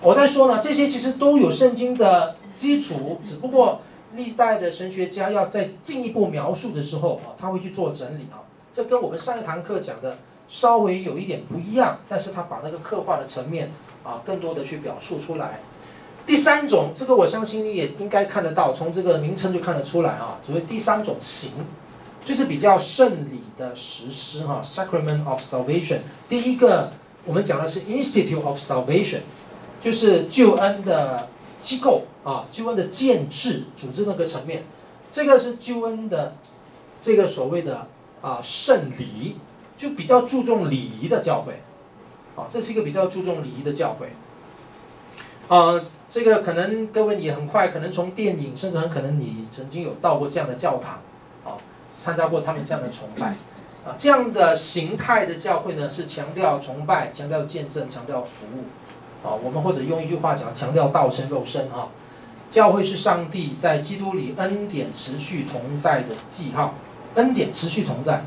[0.00, 3.82] 我在说呢，这些其实都有圣经的基础，只不过
[4.14, 8.42] 历代的神学家要再进一步描述的时候啊，他会去做整理啊。
[8.72, 15.60] 这跟我们上一堂课讲的稍微有一点不一样，但是他把那个刻画的层面啊，更多的去表述出来。
[16.30, 20.38] 第三种，这个我相信你也应该看得到，从这个名称就看得出来啊。
[20.46, 21.54] 所谓第三种型，
[22.24, 26.02] 就是比较圣礼的实施哈，Sacrament of Salvation。
[26.28, 26.92] 第一个
[27.24, 29.22] 我们讲的是 Institute of Salvation。
[29.80, 34.62] 就是救恩的机构啊，救恩的建制组织那个层面，
[35.10, 36.36] 这个是救恩的
[37.00, 37.88] 这个所谓的
[38.20, 39.34] 啊圣礼，
[39.76, 41.60] 就比较注重礼仪的教会，
[42.36, 44.12] 啊，这是一个比较注重礼仪的教会。
[45.48, 51.00] 啊，这个可能各位你很快可能从电影，甚至很可能你曾经有到过这样的教堂，
[51.44, 51.56] 啊，
[51.96, 53.28] 参加过他们这样的崇拜，
[53.84, 58.64] 啊，这样的形态的教会呢，是强调崇拜，强调见证，强调服务。
[59.22, 61.88] 啊，我们或者用一句话讲，强调道生肉身啊。
[62.48, 66.74] 教会是上帝在基督里恩典持续同在的记号，
[67.14, 68.24] 恩典持续同在。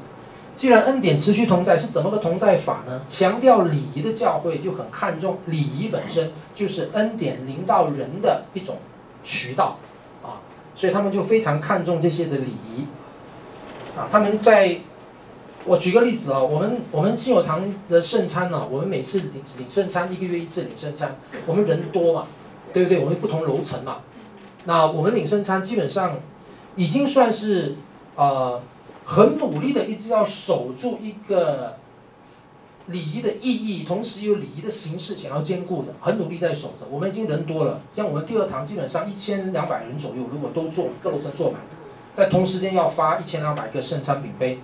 [0.56, 3.02] 既然恩典持续同在，是怎么个同在法呢？
[3.08, 8.78] 强调礼仪的教会就很看重礼仪本身，就是恩典临到人的一种
[9.24, 9.78] 渠道
[10.24, 10.42] 啊，
[10.76, 12.86] 所以他们就非常看重这些的礼仪
[13.98, 14.80] 啊，他们在。
[15.66, 22.28] 我举个例子啊，我们我们信友堂的圣餐呢，我们每次领领圣餐一个月一次领圣餐，我们人多嘛，
[22.74, 23.00] 对不对？
[23.00, 24.00] 我们不同楼层嘛，
[24.66, 26.18] 那我们领圣餐基本上
[26.76, 27.78] 已经算是
[28.18, 28.62] 呃
[29.06, 31.78] 很努力的，一直要守住一个
[32.88, 36.86] 礼仪的意义，同时有礼仪的形式想要兼顾的，很努力在守着。
[36.90, 41.62] 我们已经人多了，像我们第二堂基本上一千两百人左右，如果都坐各楼层坐满，
[42.14, 44.60] 在同时间要发一千两百个圣餐饼杯。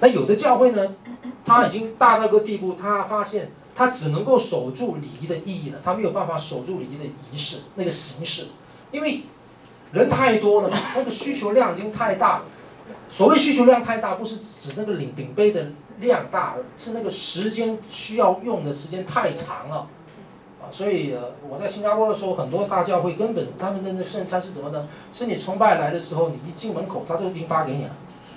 [0.00, 0.94] 那有的教会呢，
[1.44, 8.46] 他已经大到个地步，他发现他只能够守住礼仪的意义了，他没有办法守住礼仪的仪式那个形式，
[8.92, 9.22] 因为
[9.92, 12.44] 人太多了嘛，那个需求量已经太大了，
[13.08, 15.68] 所谓需求量太大，不是指那个领饼杯的
[16.00, 19.88] 量大，是那个时间需要用的时间太长了。
[20.60, 21.14] 啊，所以，
[21.48, 24.86] 我在新加坡的时候，很多大教会根本他们的那圣餐是怎么呢？
[25.12, 27.90] 是你崇拜来的时候，你一进门口，他就已经发给你了。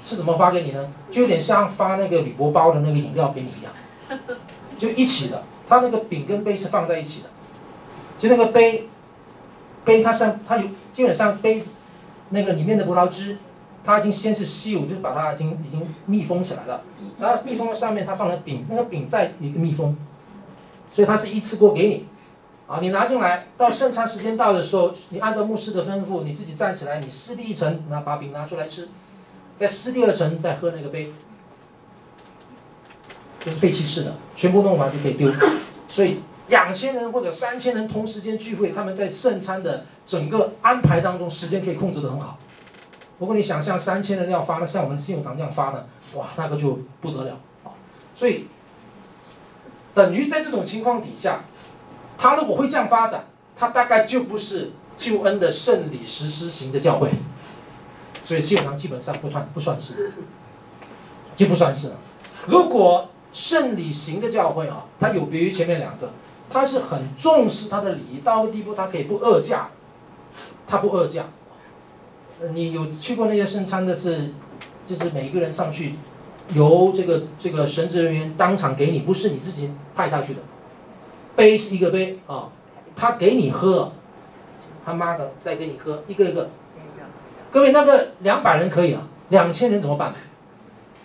[0.03, 0.91] 是怎么发给你呢？
[1.11, 4.19] 就有点像发那个铝箔包的那个饮料给你一样，
[4.77, 5.43] 就一起的。
[5.67, 7.29] 他那个饼跟杯是放在一起的，
[8.17, 8.89] 就那个杯，
[9.85, 11.63] 杯它上它有基本上杯
[12.29, 13.37] 那个里面的葡萄汁，
[13.83, 16.83] 它已经先是吸乳，就是把它已经已经密封起来了。
[17.19, 19.95] 然后密封的上面它放了饼，那个饼在一个密封，
[20.93, 22.05] 所以它是一次过给你。
[22.67, 28.87] 啊，你拿进来，到圣餐时间到的时候，你按照牧师的吩咐，你自己站起来，你撕第一层，拿把饼拿出来吃。
[29.59, 31.11] 再撕第二层，再喝那个杯，
[33.41, 35.29] 就是废弃式的，全部弄完就可以丢。
[35.89, 42.39] 所以两千人或者三千人同时间聚会，他们在圣餐的整个安排当中，时间可以控制得很好。
[43.21, 47.69] 如果你想象三千人要发，那像我们信友堂这样发呢，哇，那个就不得了啊！
[48.15, 48.47] 所以
[49.93, 51.41] 等于在这种情况底下，
[52.17, 57.11] 他如果会这样发展，他大概就不是救恩的圣礼实施型的教会。
[58.25, 60.13] 所以信友堂基本上不算不算是，
[61.35, 61.97] 就不算是了。
[62.47, 66.11] 如果圣礼型的教会啊，它有别于前面两个，
[66.49, 69.69] 它是很重视它的礼仪，到个地步它可以不二价，
[70.65, 71.25] 它不二价。
[72.49, 74.31] 你有去过那些圣餐的是，
[74.87, 75.93] 就是每一个人上去，
[76.53, 80.39] 由这个这个神职人员当场给你，不是你自己派下去的。
[81.35, 82.49] 杯是一个杯啊，
[82.95, 83.91] 他给你喝，
[84.83, 86.49] 他妈的再给你喝，一个一个。
[87.51, 90.13] 各位，那个两百人可以了，两千人怎么办？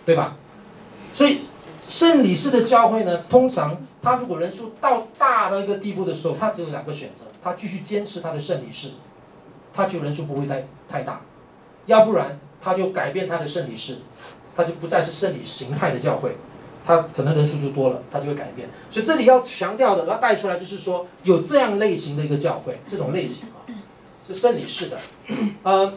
[0.05, 0.37] 对吧？
[1.13, 1.39] 所以
[1.79, 8.91] 圣礼式的教会呢，通常他如果人数到大到一个地步的时候，他只有两个选择：他继续坚持他的圣礼式，
[9.77, 11.21] 他就人数不会太太大；
[11.85, 13.97] 要不然他就改变他的圣礼式，
[14.55, 16.35] 他就不再是圣礼形态的教会，
[16.83, 18.67] 他可能人数就多了，他就会改变。
[18.89, 23.61] 所以这里要强调的，要带出来就是说，有这样类型的一个教会，这种类型啊，
[24.27, 24.97] 是圣礼式的，
[25.61, 25.93] 呃。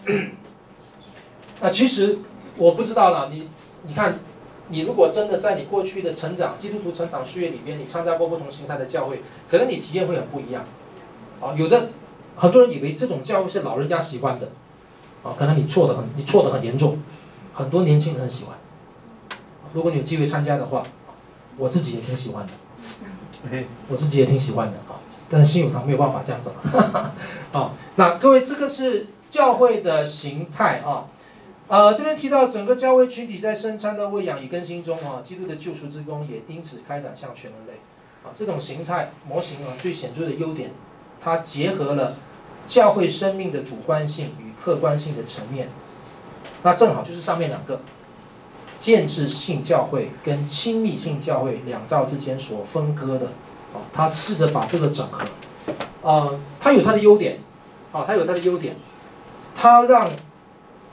[1.63, 2.19] 那其实
[2.57, 3.49] 我不知道啦，你
[3.83, 4.19] 你看，
[4.69, 10.65] 你如果真的在你过去的成长基督徒成长岁月里边，你参加过不同形态的教会，可能你体验会很不一样。
[11.39, 11.89] 啊，有的
[12.37, 14.49] 很多人以为这种教会是老人家喜欢的，
[15.23, 16.99] 啊，可能你错的很，你错的很严重，
[17.55, 18.57] 很多年轻人很喜欢。
[19.73, 20.83] 如果你有机会参加的话，
[21.57, 22.53] 我自己也挺喜欢的，
[23.89, 27.13] 我自己也挺喜欢的啊，但是信友堂没有办法这样子嘛，
[27.53, 31.07] 啊，那各位这个是教会的形态啊。
[31.69, 37.75] 呃，这边提到整个教会群体在生餐的喂养与更新中啊，基督的救赎之功也因此开展向全人类
[38.25, 38.35] 啊。
[38.35, 40.73] 这种形态模型啊，最显著的优点，
[41.23, 42.17] 它结合了
[42.67, 45.69] 教会生命的主观性与客观性的层面。
[46.63, 47.81] 那正好就是上面两个，
[48.79, 53.27] 建制性教会跟亲密性教会两造之间所分割的
[53.73, 55.25] 啊，他试着把这个整合。
[56.03, 57.41] 啊，它有它的优点，
[57.93, 58.77] 啊，它有它的优点，
[59.55, 60.11] 它让。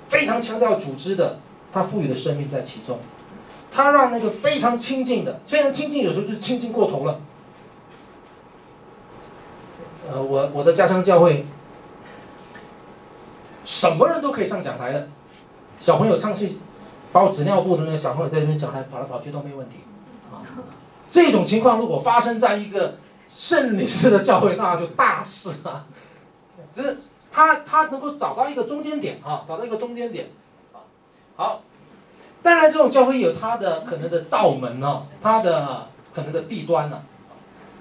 [0.09, 1.37] 非常强调组织的，
[1.69, 2.97] 他赋予的生命在其中，
[3.69, 7.19] 他让那个非常亲近的，虽然亲近，有时候就是亲近过头了。
[10.11, 11.45] 呃，我我的家乡教会，
[13.65, 15.09] 什么人都可以上讲台的，
[15.79, 16.59] 小朋友唱戏，
[17.11, 19.77] 包纸尿布的那个小朋友在那边讲台跑来跑去都没问题，
[20.31, 20.41] 啊，
[21.09, 25.85] 这种情况如果发生在一个圣礼式的教会，那就大事了，
[26.73, 26.97] 就是。
[27.29, 30.27] 他他能够找到一个中间点啊，找到一个中间点，
[30.73, 30.81] 啊，
[31.35, 31.61] 好，
[32.41, 37.03] 当然这种教会有它的可能的罩门呢，它的可能的弊端呢，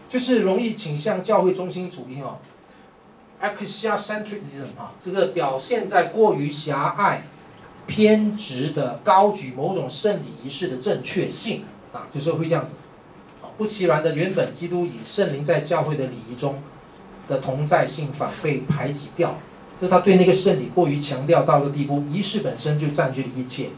[0.08, 2.38] 就是容易倾向教会中心主义哦
[3.42, 7.24] ，ecclesiocentrism 啊，这个表现在过于狭隘、
[7.86, 12.76] 偏执的高举某种圣礼仪式的正确性啊，就是会这样子，
[13.56, 16.62] 不其然的，原本基督以圣灵在教会的礼仪中
[17.28, 19.36] 的同在性反被排挤掉。
[19.78, 23.68] 就他对那个圣礼过于强调到一个地步，仪式本身就占据了一切。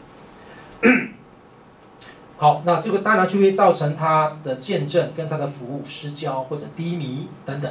[2.39, 7.69] 好，那这个当然就会造成他的见证跟他的服务失焦或者低迷等等。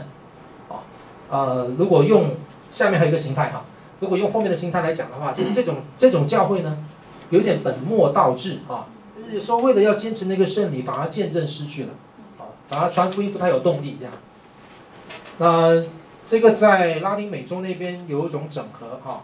[0.69, 0.85] 啊，
[1.31, 2.37] 呃，如果用
[2.71, 3.65] 下面还有一个形态哈，
[4.01, 6.85] 如果用后面的形态来讲的话，就这种这种教会呢，
[7.31, 8.87] 有点本末倒置啊，
[9.17, 11.95] 就是说为了要坚持那个圣礼，反而见证失去了，
[12.39, 14.15] 啊，反而传福音不太有动力这样。
[15.39, 15.83] 那。
[16.31, 19.23] 这个在拉丁美洲那边有一种整合哈，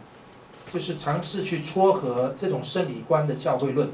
[0.73, 3.91] 就是尝试去撮合这种圣礼观的教会论，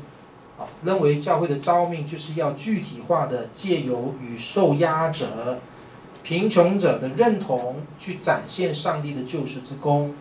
[0.82, 5.60] 认为教会的召命就是要具体化的借由与受压者、
[6.22, 10.14] 贫穷者的认同，去展现上帝的救赎之功。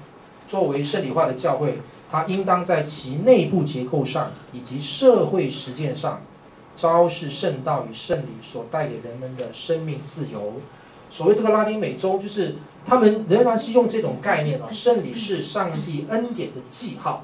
[0.48, 1.80] 作为圣礼化的教会，
[2.10, 6.22] 它应当在其内部结构上以及社会实践上，
[6.76, 10.54] 昭示圣道与圣礼所带给人们的生命自由。
[11.12, 17.24] 所谓这个拉丁美洲，就是他们仍然是用这种概念啊，圣礼是上帝恩典的记号。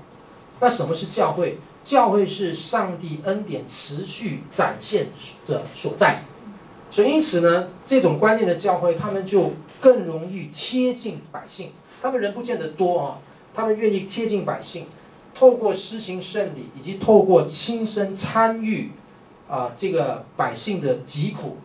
[0.60, 1.58] 那什么是教会？
[1.86, 5.08] 教会是上帝恩典持续展现
[5.48, 6.26] 的所在。
[6.92, 11.72] 所以因此呢，这种观念的教会，他们就更容易贴近百姓。
[12.02, 13.20] 他们人不见得多啊。
[13.54, 14.88] 他们愿意贴近百姓，
[15.34, 18.92] 透过施行圣礼，以及透过亲身参与，
[19.48, 21.58] 啊，这个百姓的疾苦，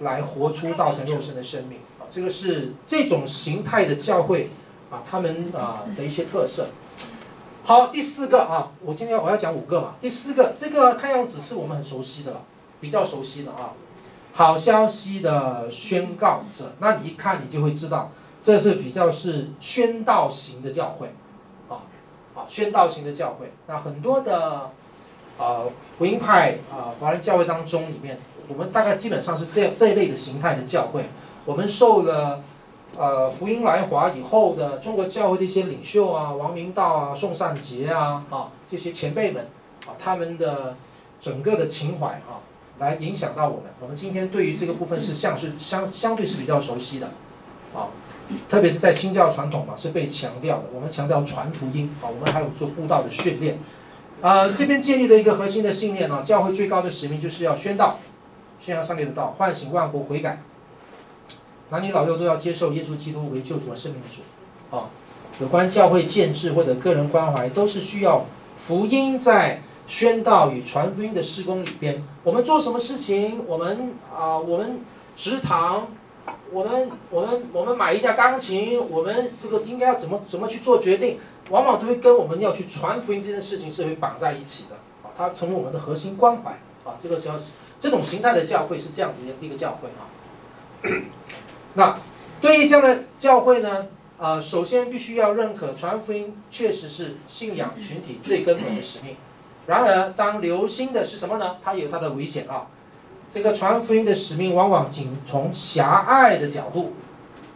[0.00, 1.78] 来活出道成肉身的生命，
[2.10, 4.50] 这个是这种形态的教会
[4.90, 6.68] 啊，他们啊的一些特色。
[7.68, 9.96] 好，第四个啊，我今天我要讲五个嘛。
[10.00, 12.40] 第四个，这个看样子是我们很熟悉的了，
[12.80, 13.74] 比较熟悉的啊，
[14.32, 16.72] 好消息的宣告者。
[16.78, 18.10] 那你一看，你就会知道，
[18.42, 21.12] 这是比较是宣道型的教会。
[21.68, 21.84] 啊
[22.34, 24.70] 啊宣道型的教会，那很多的，
[25.36, 31.10] 呃，福音派啊，华人教会当中里面，我们大概基本上是这这一类的形态的教会。
[31.44, 32.42] 我们受了，
[32.98, 39.46] 呃，福音来华以后的中国教会的一些领袖啊，王明道啊、宋善杰啊，啊这些前辈们，
[39.86, 40.74] 啊他们的
[41.20, 42.42] 整个的情怀啊，
[42.78, 43.66] 来影响到我们。
[43.80, 47.06] 我们今天对于这个部分是像是相相对是比较熟悉的，
[47.72, 47.86] 啊。
[48.46, 50.64] 特别是在新教传统嘛，是被强调的。
[50.74, 53.58] 我们强调传福音啊，我们还有做布道的训练。
[54.20, 58.00] 呃，这边建立的一个核心的信念呢，教会最高的使命就是要宣道，
[58.60, 60.42] 宣扬上帝的道，唤醒万国悔改，
[61.70, 64.76] 男女老幼都要接受耶稣基督为救主和生命的主。
[64.76, 64.90] 啊，
[65.40, 72.04] 有关教会建制或者个人关怀，都是需要福音在宣道与传福音的施工里边。
[72.22, 73.42] 我们做什么事情？
[73.46, 74.80] 我们啊、我们
[75.14, 75.88] 职堂。
[76.52, 86.50] 我们我们我们买一架钢琴，我们这个应该要怎么怎么去做决定，往往都会跟我们要去传福音这件事情是会绑在一起的啊，它成为我们的核心关怀
[86.84, 87.34] 啊，这个是要
[87.80, 90.04] 这种形态的教会是这样子的一个教会啊。
[91.78, 91.96] 那
[92.40, 93.86] 对于这样的教会呢，
[94.18, 99.14] 呃，首先必须要认可传福音确实是信仰群体最根本的使命。
[99.68, 101.58] 然而，当留心的是什么呢？
[101.62, 102.66] 它有它的危险啊。
[103.30, 106.94] 这个传福音的使命往往仅从狭隘的角度，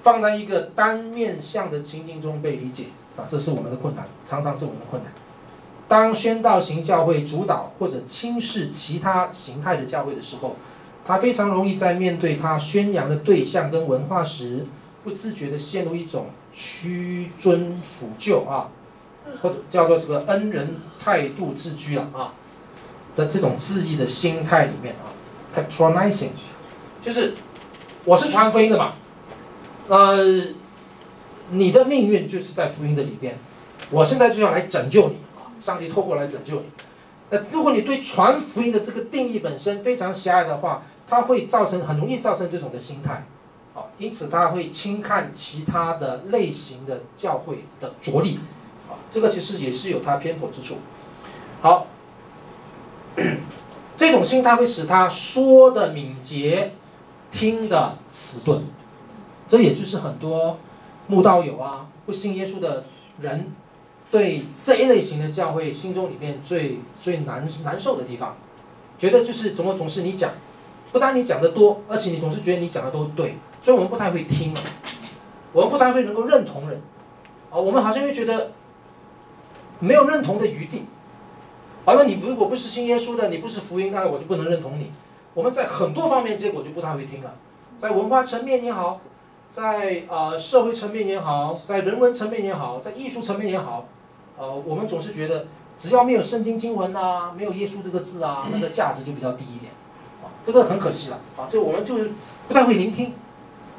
[0.03, 2.85] 放在一个单面向的情境中被理解
[3.17, 5.13] 啊，这是我们的困难，常常是我们的困难。
[5.89, 10.55] 当宣道型教会主导或者轻视其他形态的教会的时候，
[11.05, 14.67] 他非常容易在面对他宣扬的对象跟文化时，
[15.03, 18.69] 不自觉地陷入一种屈尊俯就啊，
[19.41, 22.35] 或者叫做这个恩人态度自居了啊
[23.17, 25.11] 的这种自义的心态里面啊。
[25.55, 26.31] Patronizing，
[27.03, 27.35] 就是
[28.05, 28.95] 我是传福音的嘛，
[29.89, 30.17] 呃，
[31.51, 33.39] 你的命运就是在福音的里边，
[33.91, 35.53] 我现在就要来拯救你啊！
[35.61, 36.67] 上帝透过来拯救你。
[37.29, 43.25] 那如果你对传福音的这个定义本身非常狭隘的话，它会造成很容易造成这种的心态，
[43.75, 48.39] 啊，因此他会轻看其他的类型的教会的着力，
[48.89, 50.77] 啊，这个其实也是有它偏颇之处。
[51.61, 51.87] 好。
[53.95, 56.73] 这种心态会使他说的敏捷，
[57.31, 58.65] 听的迟钝，
[59.47, 60.59] 这也就是很多
[61.09, 62.87] 慕道友啊、不信耶稣的
[63.21, 63.53] 人，
[64.11, 68.35] 对这一类型的教会心中里面最最难难受的地方，
[68.99, 70.31] 觉得就是怎么总是你讲，
[70.93, 74.55] 不但你讲的多，而且你总是觉得你讲的都对，所以我们不太会听，
[75.53, 76.81] 我们不太会能够认同人，
[77.51, 78.53] 啊，我们好像又觉得
[79.81, 80.85] 没有认同的余地。
[81.85, 84.93] 好了，你如果不是信耶稣的，你不是福音，那我就不能认同你。
[85.35, 87.35] 我们在很多方面，结果就不太会听了。
[87.79, 89.01] 在文化层面也好，
[89.51, 93.89] 在呃社会层面也好，在人文层面也好，在艺术层面也好，
[94.39, 99.73] 呃，我们总是觉得只要没有圣经经文啊，没有耶稣这个字啊，那个价值就比较低一点。
[100.45, 101.21] 这个很可惜了。
[101.37, 102.13] 啊，这我们就是
[102.49, 103.15] 不太会聆听，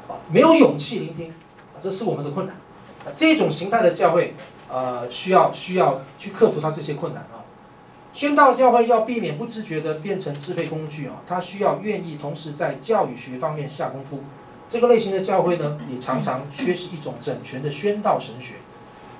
[0.08, 2.56] 啊，没有勇气聆听，啊，这是我们的困难。
[3.04, 4.34] 啊，这种形态的教会，
[4.68, 7.44] 呃，需要需要去克服它这些困难啊。
[8.12, 14.20] 宣道教会要避免不自觉的变成支配工具啊，他需要愿意同时在教育学方面下功夫。
[14.68, 18.54] 这个类型的教会呢，也常常缺失一种整全的宣道神学。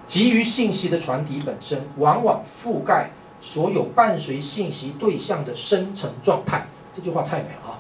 [0.06, 6.66] 急于信息的传递本身，往往覆盖所有伴随信息对象的深层状态。
[6.94, 7.78] 这句话太美了啊！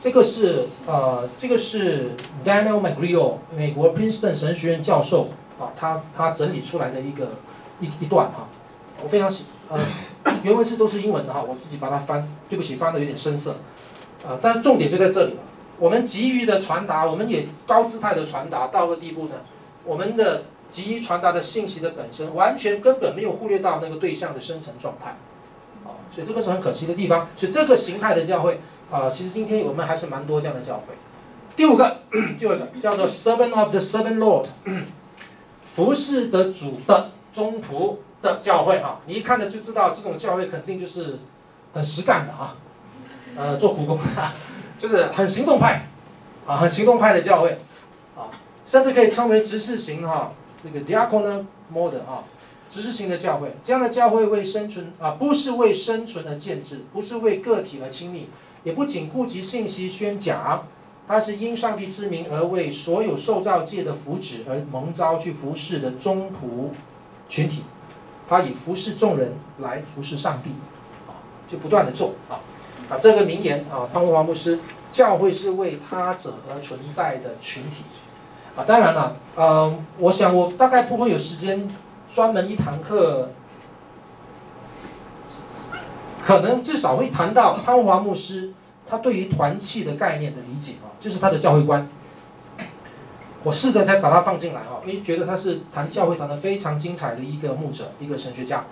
[0.00, 2.12] 这个是呃，这个是
[2.44, 7.32] Daniel McGreal 美国 Princeton 神学院教授啊，他他整理出来的一个
[7.80, 8.48] 一一段哈，
[9.02, 9.78] 我非常喜呃。
[10.44, 13.56] 原文是都是英文的哈，我自己把它翻，对不起，翻的有点生涩，
[14.26, 15.40] 呃，但是重点就在这里了。
[15.78, 19.34] 我们急于的传达，我们也高姿态的传达到个地步呢，
[19.84, 25.16] 我们的急于传达的信息的本身，完全根本没有忽略到那个对象的深层状态，
[26.14, 27.28] 所以这个是很可惜的地方。
[27.36, 28.60] 所以这个形态的教会
[28.90, 30.94] 啊，其实今天我们还是蛮多这样的教会。
[31.56, 31.98] 第五个，
[32.38, 34.46] 第五个叫做 Servant of the Servant Lord，
[35.64, 41.18] 服侍的主的忠仆的教会啊，你一看呢就知道这种教会肯定就是
[41.74, 42.56] 很实干的啊，
[43.36, 43.98] 呃，做苦工，
[44.78, 45.86] 就是很行动派，
[46.46, 47.58] 啊，很行动派的教会，
[48.16, 48.28] 啊，
[48.64, 50.32] 甚至可以称为执事型哈，
[50.62, 52.24] 这个 diaconal model 啊，
[52.72, 58.28] 执事型的教会，这样的教会为生存啊，不是为生存而建制，不是为个体而亲密，
[58.64, 60.66] 也不仅顾及信息宣讲。
[61.06, 66.70] 他是因上帝之名而为所有受造界的福祉而蒙召去服侍的宗仆
[67.28, 67.64] 群体，
[68.26, 70.50] 他以服侍众人来服侍上帝，
[71.06, 72.40] 啊，就不断的做啊，
[72.88, 74.60] 啊，这个名言啊，汤姆华牧师，
[74.90, 77.84] 教会是为他者而存在的群体，
[78.56, 81.68] 啊，当然了，呃，我想我大概不会有时间
[82.12, 83.30] 专门一堂课，
[86.22, 88.52] 可能至少会谈到汤文华牧师。
[88.84, 91.88] 他对于团契的概念的理解啊，就是他的教会观。
[93.42, 98.66] 我试着才把它放进来啊，因为觉得他是谈教会谈的非常精彩的一个牧者，一个神学家。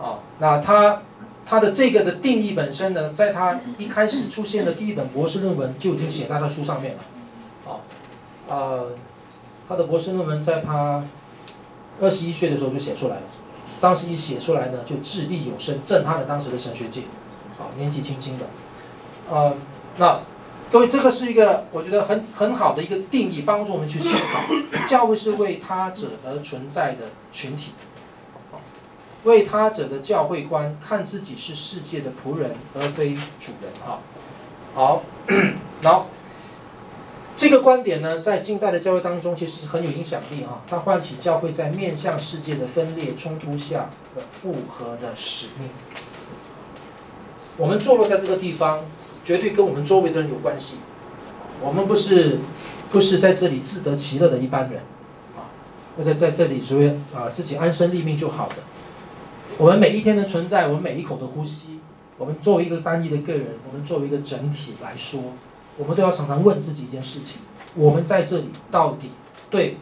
[0.00, 1.02] 啊，那他
[1.44, 7.02] 他的这个的定义本身呢，在他一开始出现的第一本博士论文就已经写在他书上面了。
[7.70, 7.84] 啊，
[8.48, 8.92] 呃，
[9.68, 11.04] 他的博士论文在他
[12.00, 13.22] 二十一岁的时候就写出来了，
[13.80, 17.02] 当时一写出来呢，就掷地有声，震撼了当时的神学界。
[17.58, 18.46] 啊，年纪轻轻的。
[19.30, 19.54] 呃，
[19.98, 20.20] 那
[20.70, 27.72] 各位，这个是一个我觉得很很好的一个定义，帮助我们去思考，教会是为他者而存在的群体，
[29.24, 34.00] 为他者的教会观，看自己是世界的仆人而非主人啊。
[34.72, 35.02] 好，
[35.82, 36.06] 然后
[37.40, 40.60] 这个观点呢，在近代的教会当中，其实是很有影响力啊。
[40.68, 45.70] 它唤起教会在面向世界的分裂冲突下的复合的使命。
[47.56, 48.84] 我们坐落在这个地方。
[49.22, 50.76] 绝对跟我们周围的人有关系，
[51.62, 52.38] 我们不是
[52.90, 54.80] 不是在这里自得其乐的一般人，
[55.36, 55.52] 啊，
[55.96, 58.54] 或者在这里只为啊自己安身立命就好的。
[59.58, 61.80] 我们每一天的存在，我们每一口的呼吸，
[62.16, 65.34] 我们作为一个单一的个人，我们作为一个整体来说，
[65.76, 67.40] 我们都要常常问自己一件事情：
[67.74, 69.10] 我们在这里到底
[69.48, 69.78] 对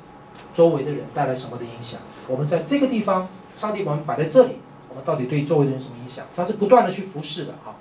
[0.55, 2.01] 周围的人带来什么的影响？
[2.26, 4.59] 我们在这个地方，上帝把我们摆在这里，
[4.89, 6.24] 我们到底对周围的人什么影响？
[6.36, 7.76] 他是不断的去服侍的，哈，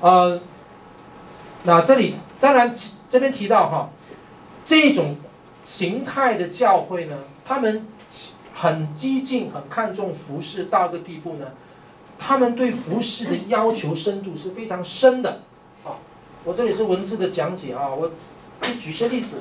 [0.00, 0.40] 呃。
[1.64, 2.72] 那这里当然
[3.08, 3.90] 这边提到哈，
[4.64, 5.16] 这种
[5.64, 7.88] 形态的教会呢，他们
[8.54, 11.46] 很激进，很看重服侍到一个地步呢，
[12.20, 15.40] 他们对服侍的要求深度是非常深的。
[16.46, 18.08] 我这里是文字的讲解啊，我
[18.78, 19.40] 举一些例子，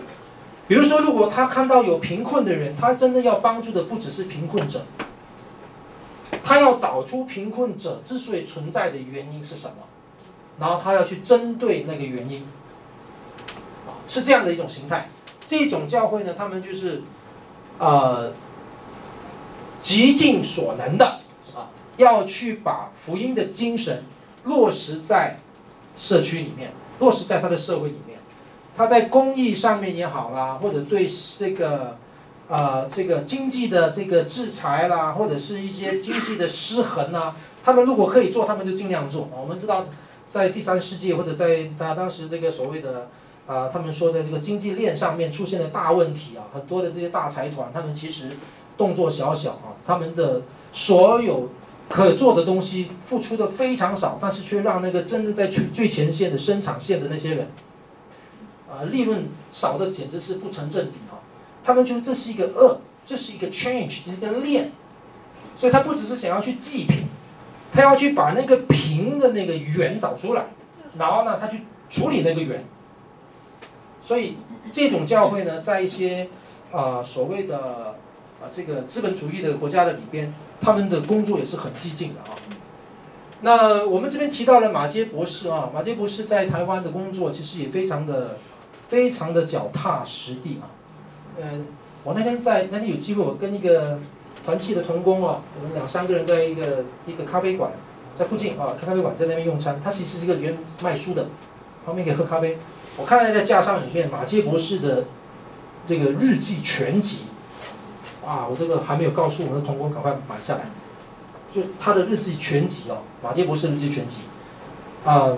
[0.68, 4.82] 比如说，如果他看到有贫困的人，他真的要帮助的不只是贫困者，
[6.44, 9.76] 他要找出贫困者之所以存在的原因是什么。
[10.58, 12.44] 然后他要去针对那个原因，
[14.08, 15.10] 是这样的一种形态。
[15.46, 17.04] 这种教会呢，他们就是，
[17.78, 18.34] 呃，
[19.80, 21.20] 极尽所能的
[21.54, 24.06] 啊，要去把福音的精神
[24.46, 25.38] 落实在
[25.96, 28.20] 社区里面，落实在他的社会里面。
[28.76, 31.98] 他在公益上面也好啦，或者对这个，
[32.48, 39.30] 呃，这个经济的这个制裁啦，或者是一些经济的失衡啊，他们如果可以做，他们就尽量做。
[39.40, 39.86] 我们知道。
[40.28, 43.08] 在第三世界，或者在他当时这个所谓的
[43.48, 48.32] 啊、他们说在这个经济链上面出现了大问题啊，很多的这些大财团，他们其实
[48.76, 50.42] 动作小小啊，他们的
[50.74, 51.50] 所有
[51.90, 57.48] 可做的东西付出的非常少，但是却让那个真正在最最前线的生产线的那些人，
[58.70, 61.22] 啊，利润少的简直是不成正比啊。
[61.64, 64.72] 他们觉得这是一个恶，这是一个 change，这是一个链，
[65.58, 67.06] 所以他不只是想要去济贫。
[67.72, 70.46] 他要去把那个贫的那个源找出来，
[70.98, 72.64] 然后呢，他去处理那个源。
[74.02, 74.38] 所以
[74.72, 76.30] 这种教会呢，在一些
[76.72, 77.96] 啊、所谓的
[78.52, 82.38] 这个资本主义的国家的里边，他们的工作也是很激进的啊。
[83.42, 88.38] 那我们这边提到了马杰博士啊，马杰博士在台湾的工作其实也非常的
[88.90, 90.70] 非常的脚踏实地啊。
[91.40, 91.68] 嗯，
[92.04, 94.00] 我那天在那天有机会，我跟一个。
[94.46, 97.72] 团契的同工啊，我们两三个人在一个一个咖啡馆，
[98.16, 99.82] 在附近啊，咖啡馆在那边用餐。
[99.84, 101.30] 他其实是一个原卖书的，
[101.84, 102.60] 旁边可以喝咖啡。
[102.96, 105.06] 我看到在架上里面马杰博士的
[105.88, 107.22] 这个日记全集，
[108.26, 110.62] 啊，我这个还没有告诉我们的同工，赶快买下来。
[111.54, 114.24] 就他的日记全集哦，马杰博士日记全集，
[115.06, 115.30] 啊，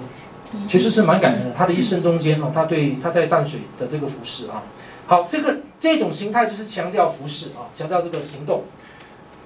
[0.68, 1.54] 其实是蛮感人的。
[1.54, 4.64] 他的一生中间哦，他对他在淡水的这个服饰啊，
[5.06, 8.64] 好，这个这种形态就是强调服饰啊，强调这个行动。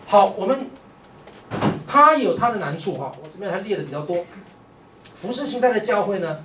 [0.07, 0.69] 好，我们
[1.85, 4.23] 他有他的难处哈，我这边还列的比较多。
[5.15, 6.37] 服饰形态的教会呢，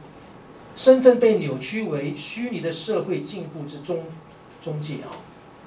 [0.74, 4.07] 身份被扭曲为虚拟的社会进步之中
[4.61, 5.14] 中介啊，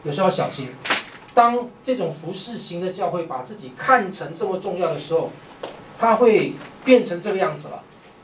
[0.03, 0.67] 有时候要小心。
[1.33, 5.29] 当这种服侍型的教会把自己看成这么重要的时候，
[5.97, 6.53] 它会
[6.83, 7.83] 变成这个样子了，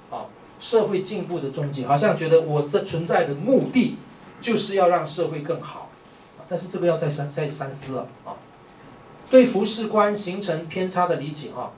[0.10, 0.26] 啊，
[0.60, 3.98] 社会进步的终极，好像觉得我这存在的目的
[4.42, 5.90] 就是要让社会更好，
[6.50, 8.34] 但是这个要再三再三思了啊，
[9.30, 11.72] 对服侍观形成偏差的理解啊，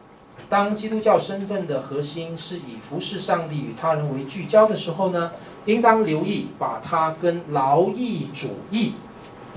[0.50, 5.32] 当基督教身份的核心是以服侍上帝与他人为聚焦的时候呢，
[5.66, 8.94] 应当留意把它跟劳役主义。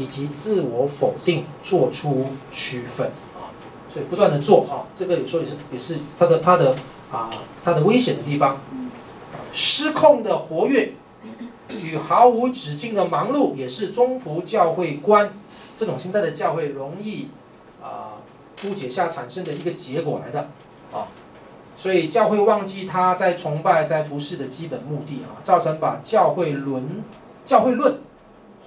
[0.01, 3.53] 以及自我否定做出区分啊，
[3.93, 6.75] 所以不断的做哈，这个有时候也是也是他的他的
[7.13, 7.31] 啊
[7.63, 8.63] 他的危险的地方，
[9.53, 10.95] 失控的活跃
[11.69, 15.35] 与毫无止境的忙碌，也是中途教会观。
[15.77, 17.29] 这种心态的教会容易
[17.83, 18.17] 啊
[18.65, 20.49] 误解下产生的一个结果来的
[20.93, 21.09] 啊，
[21.77, 27.05] 所以教会忘记他在崇拜在服侍的基本目的啊，造成把教会论
[27.45, 28.01] 教会论。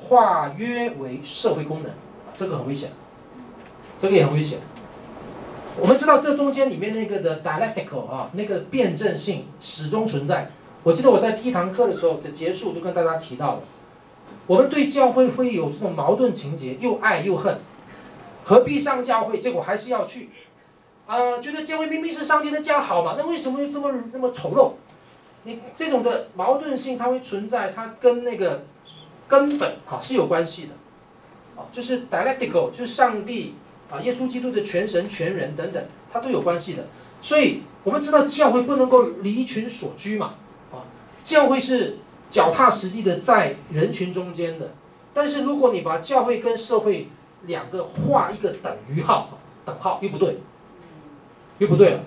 [0.04, 1.92] 化约为社会功能，
[2.36, 2.92] 这个很危险，
[3.98, 4.60] 这个也很危险。
[5.80, 10.50] 我们知道这中间里面那个的 dialectical 啊，那个辩证性始终存在。
[10.84, 13.62] 我记得我在第一堂课的时候的结束就跟大家提到了，
[14.46, 17.60] 我们对教会会有这种矛盾情节，又爱又恨，
[18.44, 19.40] 何必上教会？
[19.40, 20.30] 结果还是要去，
[21.08, 23.16] 啊、觉得教会明明是上帝的家，好嘛？
[23.18, 24.74] 那为什么又这么那么丑陋？
[25.44, 28.66] 你这种的矛盾性它会存在，它跟那个。
[29.28, 30.70] 根本哈是有关系的，
[31.56, 33.56] 啊，就是 dialectical，就是上帝
[33.92, 36.88] 啊，耶稣基督的全神全人等等，它都有关系的。
[37.22, 40.36] 所以我们知道教会不能够离群索居嘛，
[40.72, 40.84] 啊，
[41.24, 41.98] 教会是
[42.30, 44.74] 脚踏实地的在人群中间的。
[45.14, 47.08] 但是如果你把教会跟社会
[47.44, 50.40] 两个画一个等于号，等号又不对，
[51.60, 52.00] 又不对了，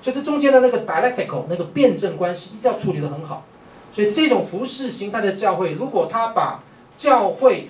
[0.00, 3.44] 所以这中间的那个 dialectical 那个辩证关系一定要处理得很好。
[3.90, 6.62] 所以这种服饰形态的教会，如果他把
[6.96, 7.68] 教会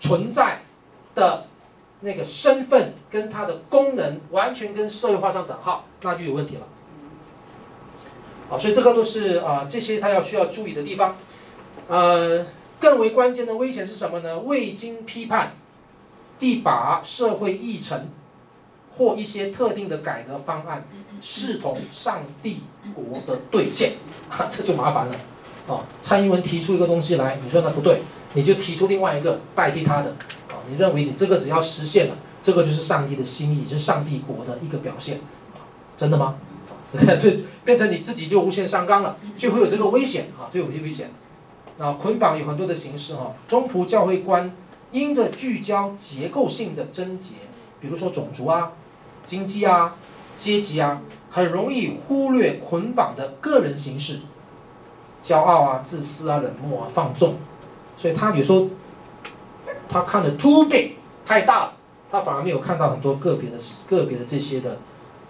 [0.00, 0.62] 存在
[1.14, 1.46] 的
[2.00, 6.62] 那个身份跟它的功能完全跟社会画上等号，那就有问题了。
[8.48, 11.16] 好，所以这个都是啊、呃，这些他要需要注意的地方。
[11.88, 12.46] 呃，
[12.78, 14.38] 更为关键的危险是什么呢？
[14.38, 15.52] 未经批判，
[16.38, 18.08] 地把社会议程
[18.96, 20.86] 或一些特定的改革方案
[21.20, 22.60] 视同上帝
[22.94, 23.94] 国的兑现，
[24.30, 25.14] 哈， 这就麻烦了。
[25.68, 28.00] 啊，蔡英文提出一个东西来，你说那不对，
[28.34, 30.10] 你就提出另外一个代替他的。
[30.48, 35.20] 啊，你认为你这个只要实现了，这个就是上帝的心意，是上帝国的一个表现。
[35.96, 36.36] 真的吗？
[36.90, 41.10] 这变成你自己就无限上纲了，就会有这个危险啊，就有些危险。
[41.76, 44.56] 那捆绑有很多的形式哈，中葡教会观
[44.90, 47.34] 因着聚焦结构性的症结，
[47.78, 48.72] 比如说种族啊、
[49.22, 49.96] 经济啊、
[50.34, 54.20] 阶级啊，很容易忽略捆绑的个人形式。
[55.28, 57.34] 骄傲啊、自私啊、冷漠啊、放纵，
[57.98, 58.66] 所以他有时候
[59.86, 60.92] 他看的 too big
[61.26, 61.72] 太大了，
[62.10, 64.78] 他反而没有看到很多个别的、个别的这些的，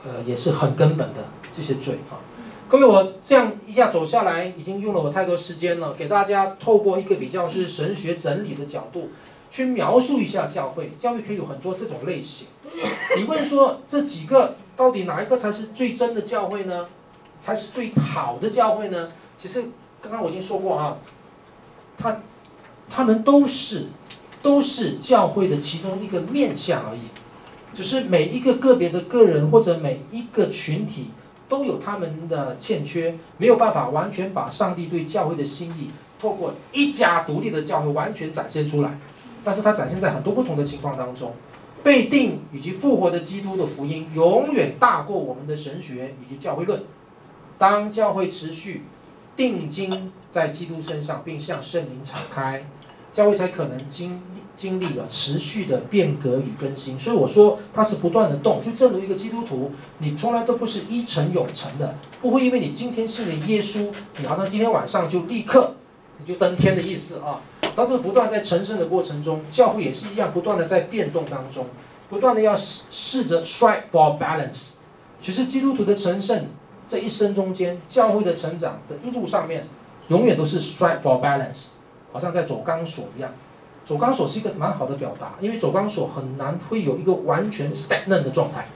[0.05, 2.22] 呃，也是很根本的这些罪啊。
[2.68, 9.11] 各位，我这样一下走下来，已经用了我太多时间了，给大家透过一个比较是神学整理的角度，
[9.51, 10.92] 去描述一下教会。
[10.96, 12.46] 教会可以有很多这种类型。
[13.16, 16.86] 你问说这几个到底哪一个才是最真的教会呢？
[17.40, 19.09] 才是最好的教会呢？
[19.38, 19.64] 其实
[20.01, 20.99] 刚刚我已经说过啊，
[21.96, 22.20] 他
[22.88, 23.86] 他们都是
[24.40, 27.01] 都是教会的其中一个面向而已，
[27.74, 31.11] 只是每一个个别的个人或者每一个群体
[31.49, 35.90] 都有他们的欠缺，没有办法完全把上帝对教会的心意
[36.20, 38.99] 透过一家独立的教会完全展现出来，
[39.44, 41.34] 但是它展现在很多不同的情况当中，
[41.82, 46.84] 被定以及复活的基督的福音永远大过我们的神学以及教会论，
[47.59, 48.84] 当教会持续。
[49.39, 52.66] 定睛在基督身上，并向圣灵敞开，
[53.12, 54.20] 教会才可能经
[54.57, 56.99] 经历了持续的变革与更新。
[56.99, 58.61] 所以我说它是不断的动。
[58.61, 65.76] 就正如一个基督徒，你从来都不是一成永成的，不会因为你今天信了耶稣，你好像今天晚上就立刻
[66.18, 67.41] 你就登天的意思啊。
[67.76, 71.66] 当这个不断在成圣的过程中，教会也是一样不断的在变动当中，
[72.11, 74.72] 不断的要试试着 strike for balance。
[75.22, 76.45] 其实基督徒的成圣。
[76.89, 79.68] 这一生中间，教会的成长的一路上面，
[80.09, 81.66] 永远都是 strive for balance，
[82.12, 83.30] 好像在走钢索一样。
[83.84, 88.68] 走钢索是一个蛮好的表达，因为走钢索很难会有一个完全 stagnant 的状态，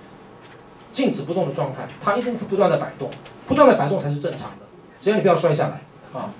[0.90, 3.10] 静止不动的状态，它一定会不断的摆动，
[3.46, 4.66] 不断的摆动才是正常的。
[4.98, 5.82] 只要你不要摔下来
[6.18, 6.32] 啊。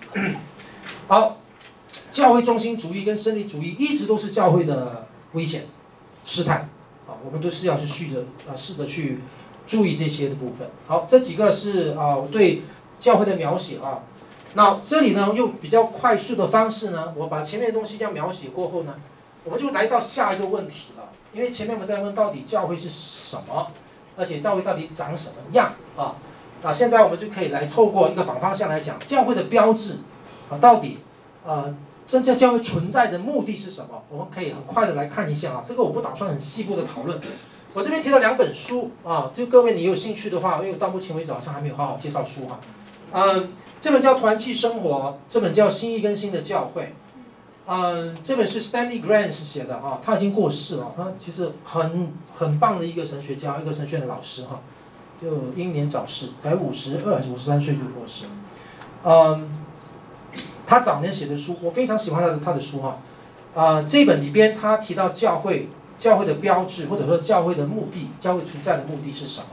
[1.06, 1.36] 好，
[2.10, 5.64] 教会中心主义跟胜利主义一直都是教会的危险
[6.24, 6.68] 试探
[7.06, 9.20] 啊，我们都是要去试着啊，试着去
[9.66, 10.68] 注意这些的部分。
[10.86, 12.62] 好，这几个是啊，我对
[12.98, 14.00] 教会的描写啊。
[14.54, 18.94] 那这里呢，用比较快速的方式呢，我把前面的东西这样描写过后呢，
[19.44, 21.08] 我们就来到下一个问题了。
[21.32, 23.68] 因为前面我们在问到底教会是什么，
[24.16, 26.16] 而且教会到底长什么样啊？
[26.62, 30.00] 那现在我们就可以来透过一个反方向来讲，教会的标志
[30.50, 30.98] 啊，到底
[31.46, 31.74] 呃，
[32.06, 34.02] 真正教会存在的目的是什么？
[34.10, 35.64] 我们可以很快的来看一下啊。
[35.66, 37.18] 这个我不打算很细部的讨论。
[37.74, 42.60] 我这边提了两本书啊，就各位你有兴趣的话，因为到目前为止好像还没有好好介绍书哈。
[43.12, 46.82] 嗯，这本叫《团契生活》，这本叫《新一更新的教会》。
[47.66, 50.92] 嗯，这本是 Stanley Grant 写的啊，他已经过世了。
[50.96, 54.60] 他其实很很棒的一个神学家，一个神学院的老师哈，
[55.20, 58.26] 就英年早逝，才五十二还是五十三岁就过世。
[59.04, 59.64] 嗯，
[60.66, 62.98] 他早年写的书，我非常喜欢他的他的书哈。
[63.54, 65.68] 啊，这本里边他提到教会，
[66.02, 69.46] 教会的标志或者说教会的目的，教会存在的目的是什么？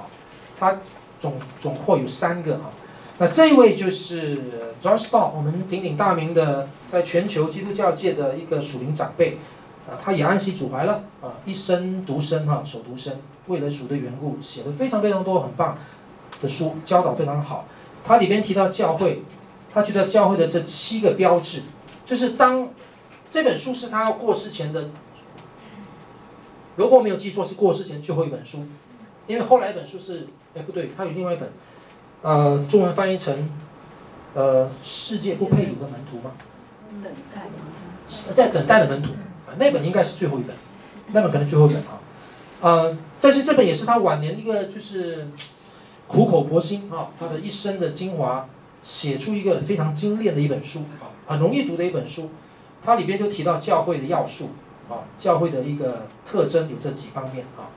[0.59, 0.79] 他
[1.19, 2.71] 总总括有三个哈。
[3.19, 9.37] 那这一位就是 John Stott，我们鼎鼎大名的，在全球基督教界的一个属灵长辈，
[9.87, 15.77] 啊，他也安息主怀了，啊，一生独身哈，守独身，为了主的缘故，写了非常非常多很棒
[16.41, 17.65] 的书，教导非常好。
[18.03, 19.21] 他里边提到教会，
[19.71, 21.61] 他提到教会的这七个标志，
[22.05, 22.69] 就是当
[23.29, 24.89] 这本书是他过世前的，
[26.79, 28.65] 如果没有记错是过世前最后一本书，
[29.27, 31.51] 因为后来一本书是，哎不对，他有另外一本。
[32.21, 33.49] 呃，中文翻译成，
[34.33, 36.31] 呃，世界不配有的门徒吗？
[37.03, 39.09] 等待，在等待的门徒
[39.45, 40.55] 啊，那本应该是最后一本，
[41.11, 41.99] 那本可能最后一本啊，
[42.61, 45.27] 呃，但是这本也是他晚年一个就是
[46.07, 48.47] 苦口婆心啊，他的一生的精华，
[48.81, 52.29] 写出一个非常精炼的一本书啊，很容易读的一本书，
[52.81, 54.51] 它里边就提到教会的要素
[54.89, 57.69] 啊，教会的一个特征有这几方面啊，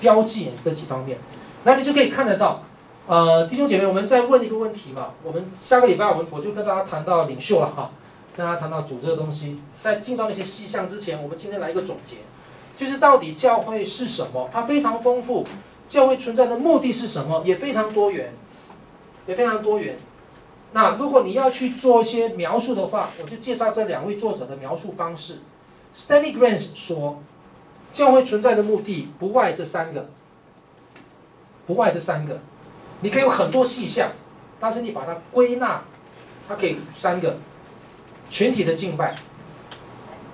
[0.00, 1.18] 标记这几方面，
[1.64, 2.62] 那你就可以看得到。
[3.06, 5.10] 呃，弟兄姐妹，我们再问一个问题嘛。
[5.22, 7.90] 我们下个礼拜我们我就跟大家谈到领袖了哈，
[8.34, 9.60] 跟大家谈到主这个东西。
[9.78, 12.16] 在进到那些细项之前，我们今天来一个总结，
[12.78, 14.48] 就是到底教会是什么？
[14.50, 15.46] 它非常丰富，
[15.86, 17.42] 教会存在的目的是什么？
[17.44, 18.32] 也非常多元，
[19.26, 19.98] 也非常多元。
[20.72, 25.40] 那如果你要去做一些描述的话，我就介绍这两位作者的描述方式。
[25.94, 27.22] Stanley Grant 说，
[27.92, 30.08] 教会存在的目的不外这三个，
[31.66, 32.40] 不外这三个。
[33.00, 34.10] 你可以有很多细项，
[34.58, 35.84] 但是你把它归纳，
[36.48, 37.36] 它可以三个：
[38.28, 39.14] 群体的敬拜、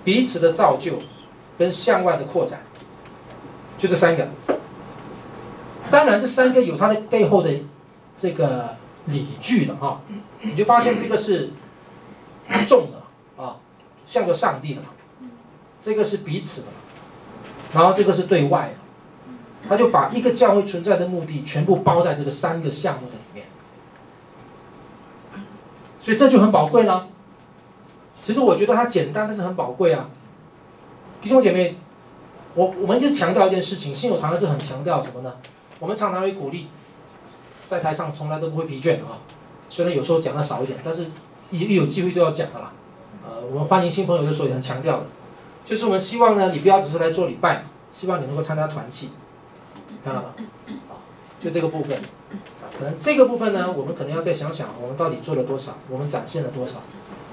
[0.02, 1.00] 彼此的造就，
[1.58, 2.62] 跟向外的扩展，
[3.76, 4.28] 就这三个。
[5.90, 7.50] 当然，这三个有它的背后的
[8.16, 10.00] 这个理据的哈，
[10.40, 11.50] 你就发现这个是
[12.66, 13.56] 重的啊，
[14.06, 14.88] 像个上帝的嘛，
[15.80, 16.68] 这个是彼此的，
[17.72, 18.74] 然后这个是对外的。
[19.68, 23.46] 他就把一个教会存在的目的全部包在这个三个项目的里面，
[26.00, 27.08] 所以这就很宝贵了。
[28.24, 30.08] 其实我觉得它简单，但是很宝贵啊。
[31.20, 31.76] 弟兄姐妹，
[32.54, 35.34] 我我们一直强调一件事情，信友堂的是很强调什么呢？
[35.78, 36.66] 我们常常会鼓励，
[37.68, 39.20] 在台上从来都不会疲倦啊。
[39.68, 41.06] 虽然有时候讲的少一点，但是
[41.50, 42.72] 一一有机会都要讲的啦。
[43.22, 45.06] 呃，我们欢迎新朋友的时候也很强调的，
[45.70, 49.10] 就是我们希望呢，你不要只是来做礼拜，希望你能够参加团契。
[50.04, 50.34] 看到吗？
[50.90, 50.98] 啊，
[51.40, 56.80] 就这个部分，啊，可能这个部分呢，我们可能要再想想，我们到底做了多少，我们展现了多少，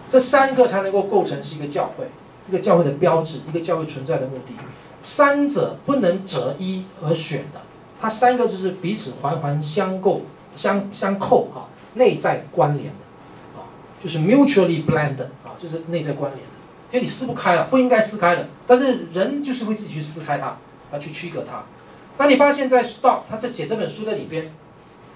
[0.07, 2.05] 这三个才能够构成是一个教会，
[2.47, 4.53] 一个教会的标志，一个教会存在的目的。
[5.01, 7.61] 三者不能择一而选的，
[7.99, 10.21] 它三个就是彼此环环相构、
[10.55, 11.65] 相相扣啊，
[11.95, 13.65] 内在关联的，啊，
[13.99, 16.57] 就是 mutually blended 啊，就是内在关联的，
[16.91, 20.57] 因为你撕不开了，不应该撕开的，但是人就是会自己去撕开它，
[20.91, 21.63] 啊去区隔它。
[22.17, 24.51] 那你发现，在 Stott 他在写这本书的里边，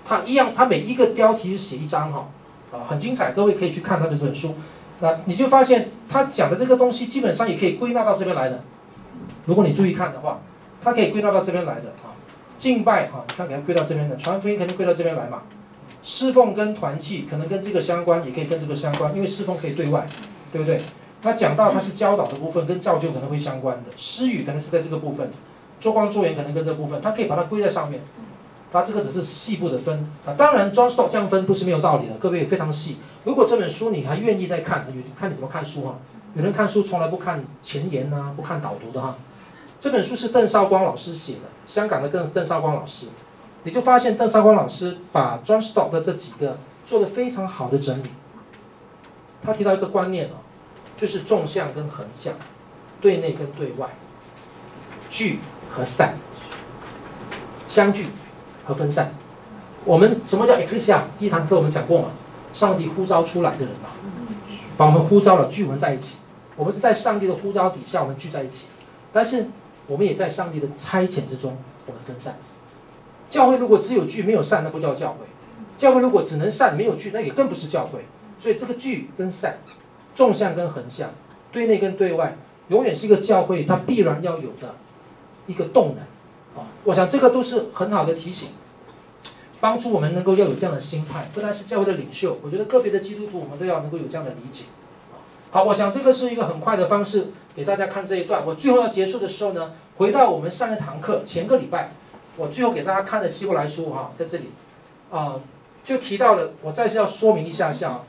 [0.06, 2.30] 他一样，他每一个标题是写一章哈，
[2.72, 4.56] 啊，很精彩，各位可以去看他的这本书。
[5.00, 8.64] 那你就发现，他讲的这个东西基本上也可以归纳到这边来的。
[9.46, 10.42] 如果你注意看的话，
[10.84, 12.14] 它可以归纳到这边来的啊。
[12.58, 15.42] 敬拜哈，你看给他归到这边的，传福音肯定归到这边来嘛。
[16.04, 20.08] 侍奉跟团契可能跟这个相关，也可以跟这个相关，因为侍奉可以对外，
[20.52, 20.80] 对不对？
[21.24, 25.32] 那讲到他是教导的部分，跟造就可能会相关的，施语可能是在这个部分。
[25.80, 28.02] 做光做盐可能跟这部分，它可以把它归在上面，
[28.72, 30.34] 它这个只是细部的分啊。
[30.38, 32.98] 当然，John Stott 这样分不是没有道理的，各位也非常细。
[33.24, 35.98] 如果这本书你还愿意再看，有看你怎么看书哈。
[36.36, 39.16] 有人看书从来不看前言、啊，不看导读的哈。
[39.80, 43.08] 这本书是邓绍光老师写的，香港的邓邓绍光老师，
[43.64, 48.10] 你就发现邓绍光老师把 John Stott 的这几个做得非常好的整理。
[49.42, 50.41] 他提到一个观念啊，
[51.02, 52.36] 就是纵向跟横向，
[53.02, 53.90] 对内跟对外，
[55.10, 55.40] 聚
[55.72, 56.14] 和散，
[57.68, 58.06] 相聚
[58.64, 59.12] 和分散。
[59.84, 61.02] 我们什么叫 Ecclesia？
[61.18, 62.10] 第一堂课我们讲过嘛，
[62.54, 63.90] 上帝呼召出来的人嘛，
[64.78, 66.18] 把我们呼召了，聚合在一起。
[66.56, 68.68] 我们是在上帝的呼召底下，我们聚在一起。
[69.12, 69.48] 但是
[69.88, 72.36] 我们也在上帝的差遣之中，我们分散。
[73.28, 75.26] 教会如果只有聚没有散，那不叫教会；
[75.80, 78.06] 教会如果只能散没有聚，那也更不是教会。
[78.40, 79.58] 所以这个聚跟散，
[80.22, 81.10] 纵向跟横向，
[81.52, 84.76] 对内跟对外，永远是一个教会它必然要有的
[85.48, 86.62] 一个动能。
[86.62, 88.50] 啊，我想这个都是很好的提醒。
[89.60, 94.66] 帮助我们能够要有这样的心态，不单是教会的领袖，我觉得个别的基督徒我们都要能够有这样的理解。
[95.50, 98.46] 好，我想这个是一个很快的方式给大家看这一段。
[98.46, 101.94] 我最后要结束的时候呢，回到我们上一堂课前个礼拜，
[102.38, 104.52] 我最后给大家看的希伯来书哈，在这里，
[105.10, 105.40] 啊，
[105.84, 108.02] 就提到了，我再次要说明一下下。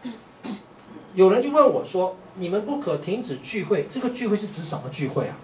[1.14, 5.36] 有人就问我说：“你们不可停止聚会，这个聚会是指什么聚会啊？”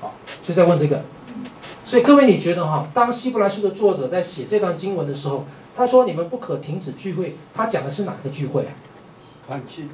[0.00, 1.04] 好，就在问这个。
[1.84, 8.72] 所以各位，你觉得哈，当希伯来书的作者在写这段经文的时候，他说你们不可停止聚会，他讲的是哪个聚会啊？
[9.46, 9.88] 团契。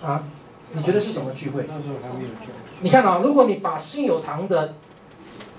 [0.00, 0.24] 啊？
[0.72, 1.64] 你觉得是什么聚会？
[1.66, 2.52] 那时候还没有聚。
[2.80, 4.74] 你看啊，如果你把信友堂的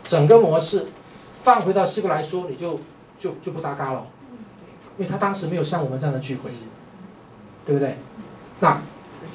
[0.06, 0.88] 整个模式
[1.42, 2.80] 放回到希伯来书，你就
[3.20, 4.06] 就就不搭嘎了，
[4.98, 6.52] 因为他当时没有像我们这样的聚会，
[7.70, 7.96] 对不对？
[8.62, 8.82] 那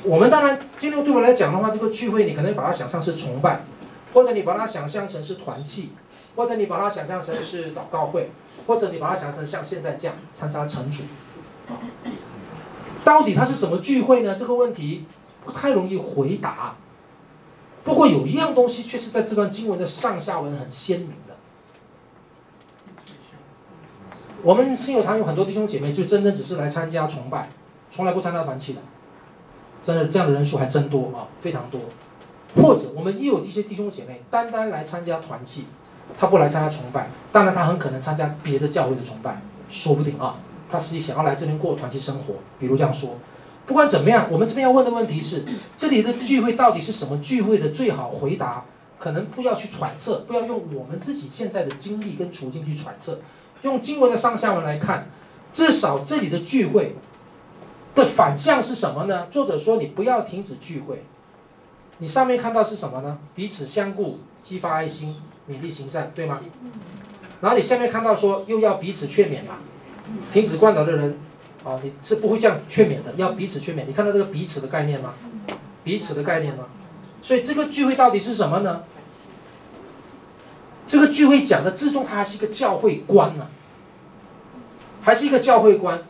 [0.02, 3.64] 我们当然，今天对我来讲的话，这个聚会你可能把它想象是崇拜，
[4.12, 5.92] 或者你把它想象成是团契。
[6.36, 8.32] 或者你把它想象成是祷告会，
[8.66, 11.04] 或者你把它想象成像现在这样参加晨主，
[13.04, 14.34] 到底它是什么聚会呢？
[14.34, 15.06] 这个问题
[15.44, 16.74] 不太容易回答。
[17.84, 21.36] 不过有一样东西却是在这段经文的上下文很鲜明的。
[24.42, 27.48] 我们亲友堂有很多弟兄姐妹，就真的只是来参加崇拜，
[27.94, 28.80] 从来不参加团契的，
[29.82, 31.80] 真的这样的人数还真多啊，非常多。
[32.56, 35.66] 或者我们也有一些弟兄姐妹单单来参加团契。
[36.18, 39.40] 他不来参加崇拜，当然他很可能参加别的教会的崇拜，
[39.70, 40.36] 说不定啊。
[40.70, 43.16] 他实际想要来这边过团契生活，比如这样说。
[43.64, 45.44] 不管怎么样，我们这边要问的问题是：
[45.76, 48.64] 这里的聚会到底是什么聚会的最好回答？
[48.98, 53.20] 可能不要去揣测，不要用我们自己现在的经历跟处境去揣测，
[53.62, 55.08] 用经文的上下文来看，
[55.52, 56.94] 至少这里的聚会
[57.94, 59.26] 的反向是什么呢？
[59.30, 61.04] 作者说：你不要停止聚会。
[61.98, 63.18] 你上面看到是什么呢？
[63.34, 65.16] 彼此相顾，激发爱心。
[65.46, 66.40] 勉励行善，对吗？
[67.42, 69.58] 然后你下面看到说，又要彼此劝勉嘛，
[70.32, 71.18] 停止灌倒的人，
[71.62, 73.84] 啊，你是不会这样劝勉的，要彼此劝勉。
[73.86, 75.12] 你看到这个彼此的概念吗？
[75.84, 76.64] 彼此的概念吗？
[77.20, 78.84] 所以这个聚会到底是什么呢？
[80.88, 83.48] 这个聚会讲的至终它还是一个教会观呢，
[85.02, 86.02] 还是一个教会观。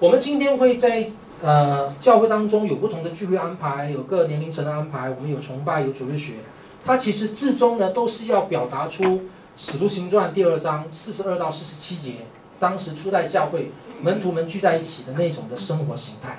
[0.00, 1.08] 我们今天会在
[1.42, 6.34] 呃教会当中有不同的聚会安排，有各年龄层的安排，我们有崇拜，有主日学。
[6.84, 9.02] 它其实至终呢，都是要表达出
[9.56, 12.18] 《使徒行传》第二章四十二到四十七节，
[12.60, 16.38] 当时初代教会门徒们聚在一起的那种的生活形态。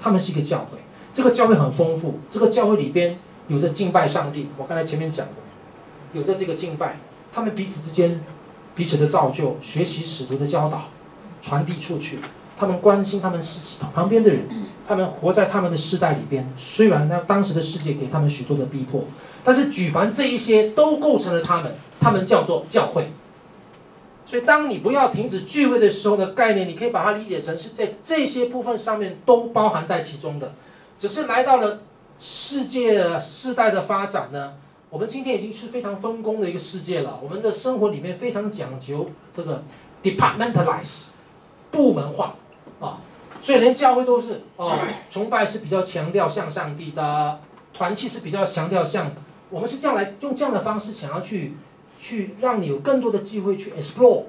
[0.00, 0.78] 他们是一个教会，
[1.12, 4.48] 这个教会很丰富，这个教会里边有着敬拜上帝。
[4.58, 5.36] 我刚才前面讲过，
[6.12, 6.98] 有着这个敬拜，
[7.32, 8.20] 他们彼此之间
[8.74, 10.88] 彼此的造就，学习使徒的教导，
[11.40, 12.18] 传递出去。
[12.56, 14.48] 他们关心他们是旁边的人，
[14.86, 16.50] 他们活在他们的世代里边。
[16.56, 19.04] 虽然呢，当时的世界给他们许多的逼迫。
[19.44, 23.12] 但是举凡这一些都构成了他们，他们叫做教会。
[24.24, 30.52] 所以，当你不要停止聚会的时候的概念，你可以把它理解成是在这些部分上面都包含在其中的。
[30.98, 31.82] 只是来到了
[32.18, 34.54] 世界世代的发展呢，
[34.90, 37.20] 我们今天已经是非常分工的一个世界了。
[37.22, 39.62] 我们的生活里面非常讲究这个
[40.02, 41.10] departmentalize
[41.70, 42.34] 部门化，
[43.46, 44.76] 所以连教会都是哦，
[45.08, 47.38] 崇拜是比较强调向上帝的，
[47.72, 49.12] 团契是比较强调向。
[49.50, 51.54] 我们是这样来用这样的方式，想要去
[51.96, 54.24] 去让你有更多的机会去 explore，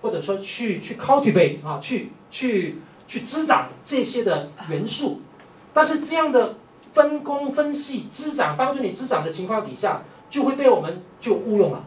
[0.00, 5.20] 或者说去去 cultivate 啊，去去去滋长这些的元素。
[5.74, 6.54] 但是这样的
[6.94, 10.00] 分工分析滋长，帮助你滋长的情况底下，
[10.30, 11.84] 就会被我们就误用了，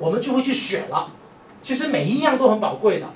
[0.00, 1.12] 我们就会去选了。
[1.62, 3.06] 其实每一样都很宝贵的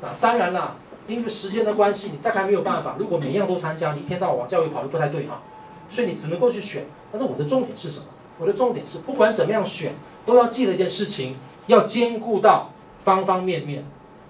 [0.00, 0.76] 啊，当然了，
[1.06, 2.96] 因为时间的关系，你大概没有办法。
[2.98, 5.42] 如果每样都参加，你一天到晚往教育跑就不太对啊，
[5.88, 6.86] 所以你只能够去选。
[7.12, 8.06] 但是我的重点是什么？
[8.38, 9.92] 我的重点是，不管怎么样选，
[10.26, 11.36] 都要记得一件事情，
[11.66, 12.70] 要兼顾到
[13.04, 13.84] 方方面面。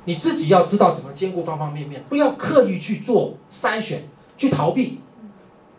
[0.07, 4.03] 你自己要知道怎么兼顾方方面面，不要刻意去做筛选，
[4.37, 5.01] 去逃避。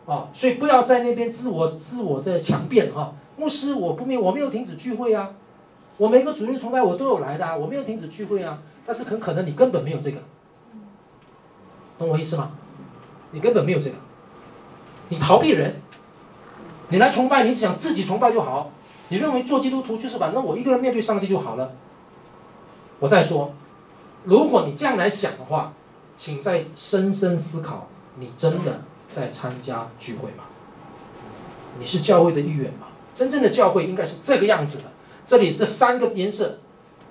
[0.08, 3.14] 啊，所以不要在那边自我自我在强辩哈。
[3.38, 5.32] 牧师，我不没我没有停止聚会啊，
[5.98, 8.60] 我每个主日崇拜我都有来的啊，我没有停止聚会啊。
[8.86, 10.18] 但是很可能你根本没有这个，
[11.98, 12.52] 懂我意思吗？
[13.32, 13.96] 你根本没有这个。
[15.10, 15.82] 你逃避人，
[16.90, 18.72] 你来崇拜，你想自己崇拜就好。
[19.10, 21.74] 你认为做基督徒就是反正我一个人面对上帝就好了。
[23.00, 23.54] 我再说，
[24.24, 25.74] 如果你这样来想的话，
[26.18, 27.88] 请再深深思考：
[28.18, 28.82] 你真的
[29.12, 30.46] 在参加聚会吗？
[31.78, 32.88] 你是教会的一员吗？
[33.14, 34.86] 真正的教会应该是这个样子的。
[35.26, 36.60] 这里这三个颜色，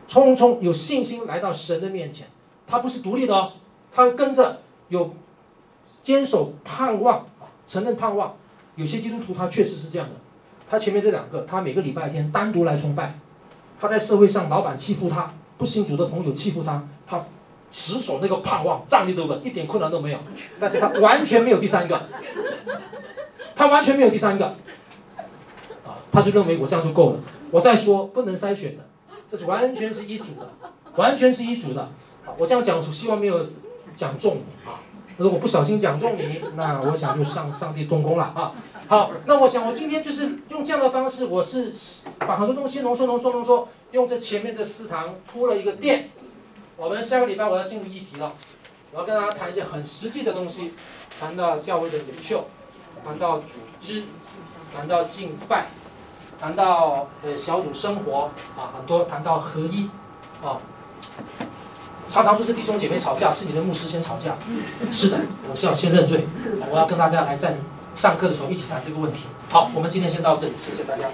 [0.09, 2.27] 匆匆有信心来到神的面前，
[2.67, 3.53] 他不是独立的哦，
[3.93, 4.63] 他跟着
[4.95, 5.13] 有
[6.03, 7.27] 坚守盼望，
[7.67, 8.37] 承认盼望。
[8.77, 10.15] 有些基督徒他确实是这样的，
[10.69, 13.19] 他前面这两个，他每个礼拜天单独来崇拜，
[13.81, 17.25] 他在社会上老板欺负他，不信主的朋友欺负他，他
[17.71, 20.19] 死守那个盼望，站立得稳，一点困难都没有。
[20.59, 22.09] 但是他完全没有第三个，
[23.55, 24.47] 他完全没有第三个，
[25.85, 27.21] 啊，他就认为我这样就够了。
[27.51, 28.85] 我再说不能筛选的，
[29.29, 30.51] 这是完全是一组的，
[30.97, 31.91] 完全是一组的。
[32.37, 33.47] 我这样讲，希望没有
[33.95, 34.81] 讲中你啊。
[35.17, 38.53] 如果不小心讲中你， 那我想就上上帝动工了啊。
[38.87, 41.73] 好，那我想我今天就是用这样的方式，我是
[42.19, 46.11] 把很多东西浓缩浓缩浓缩，用这前面这四堂铺了一个垫。
[46.77, 48.33] 我们下个礼拜我要进入议题了，
[48.93, 50.75] 我要跟大家谈一些很实际的东西，
[51.21, 52.45] 谈到教会的领袖，
[53.07, 54.03] 谈到组织，
[54.77, 55.69] 谈到敬拜，
[56.41, 59.89] 谈到呃小组生活啊，很多谈到合一
[60.43, 60.59] 啊。
[62.09, 64.37] 常常不是弟兄姐妹吵架，是你的牧师先吵架。
[64.93, 65.19] 是的，
[65.51, 66.27] 我是要先认罪。
[66.71, 67.57] 我要跟大家来在
[67.95, 69.21] 上课的时候一起谈这个问题。
[69.49, 71.09] 好，我们今天先到这里，谢谢大家。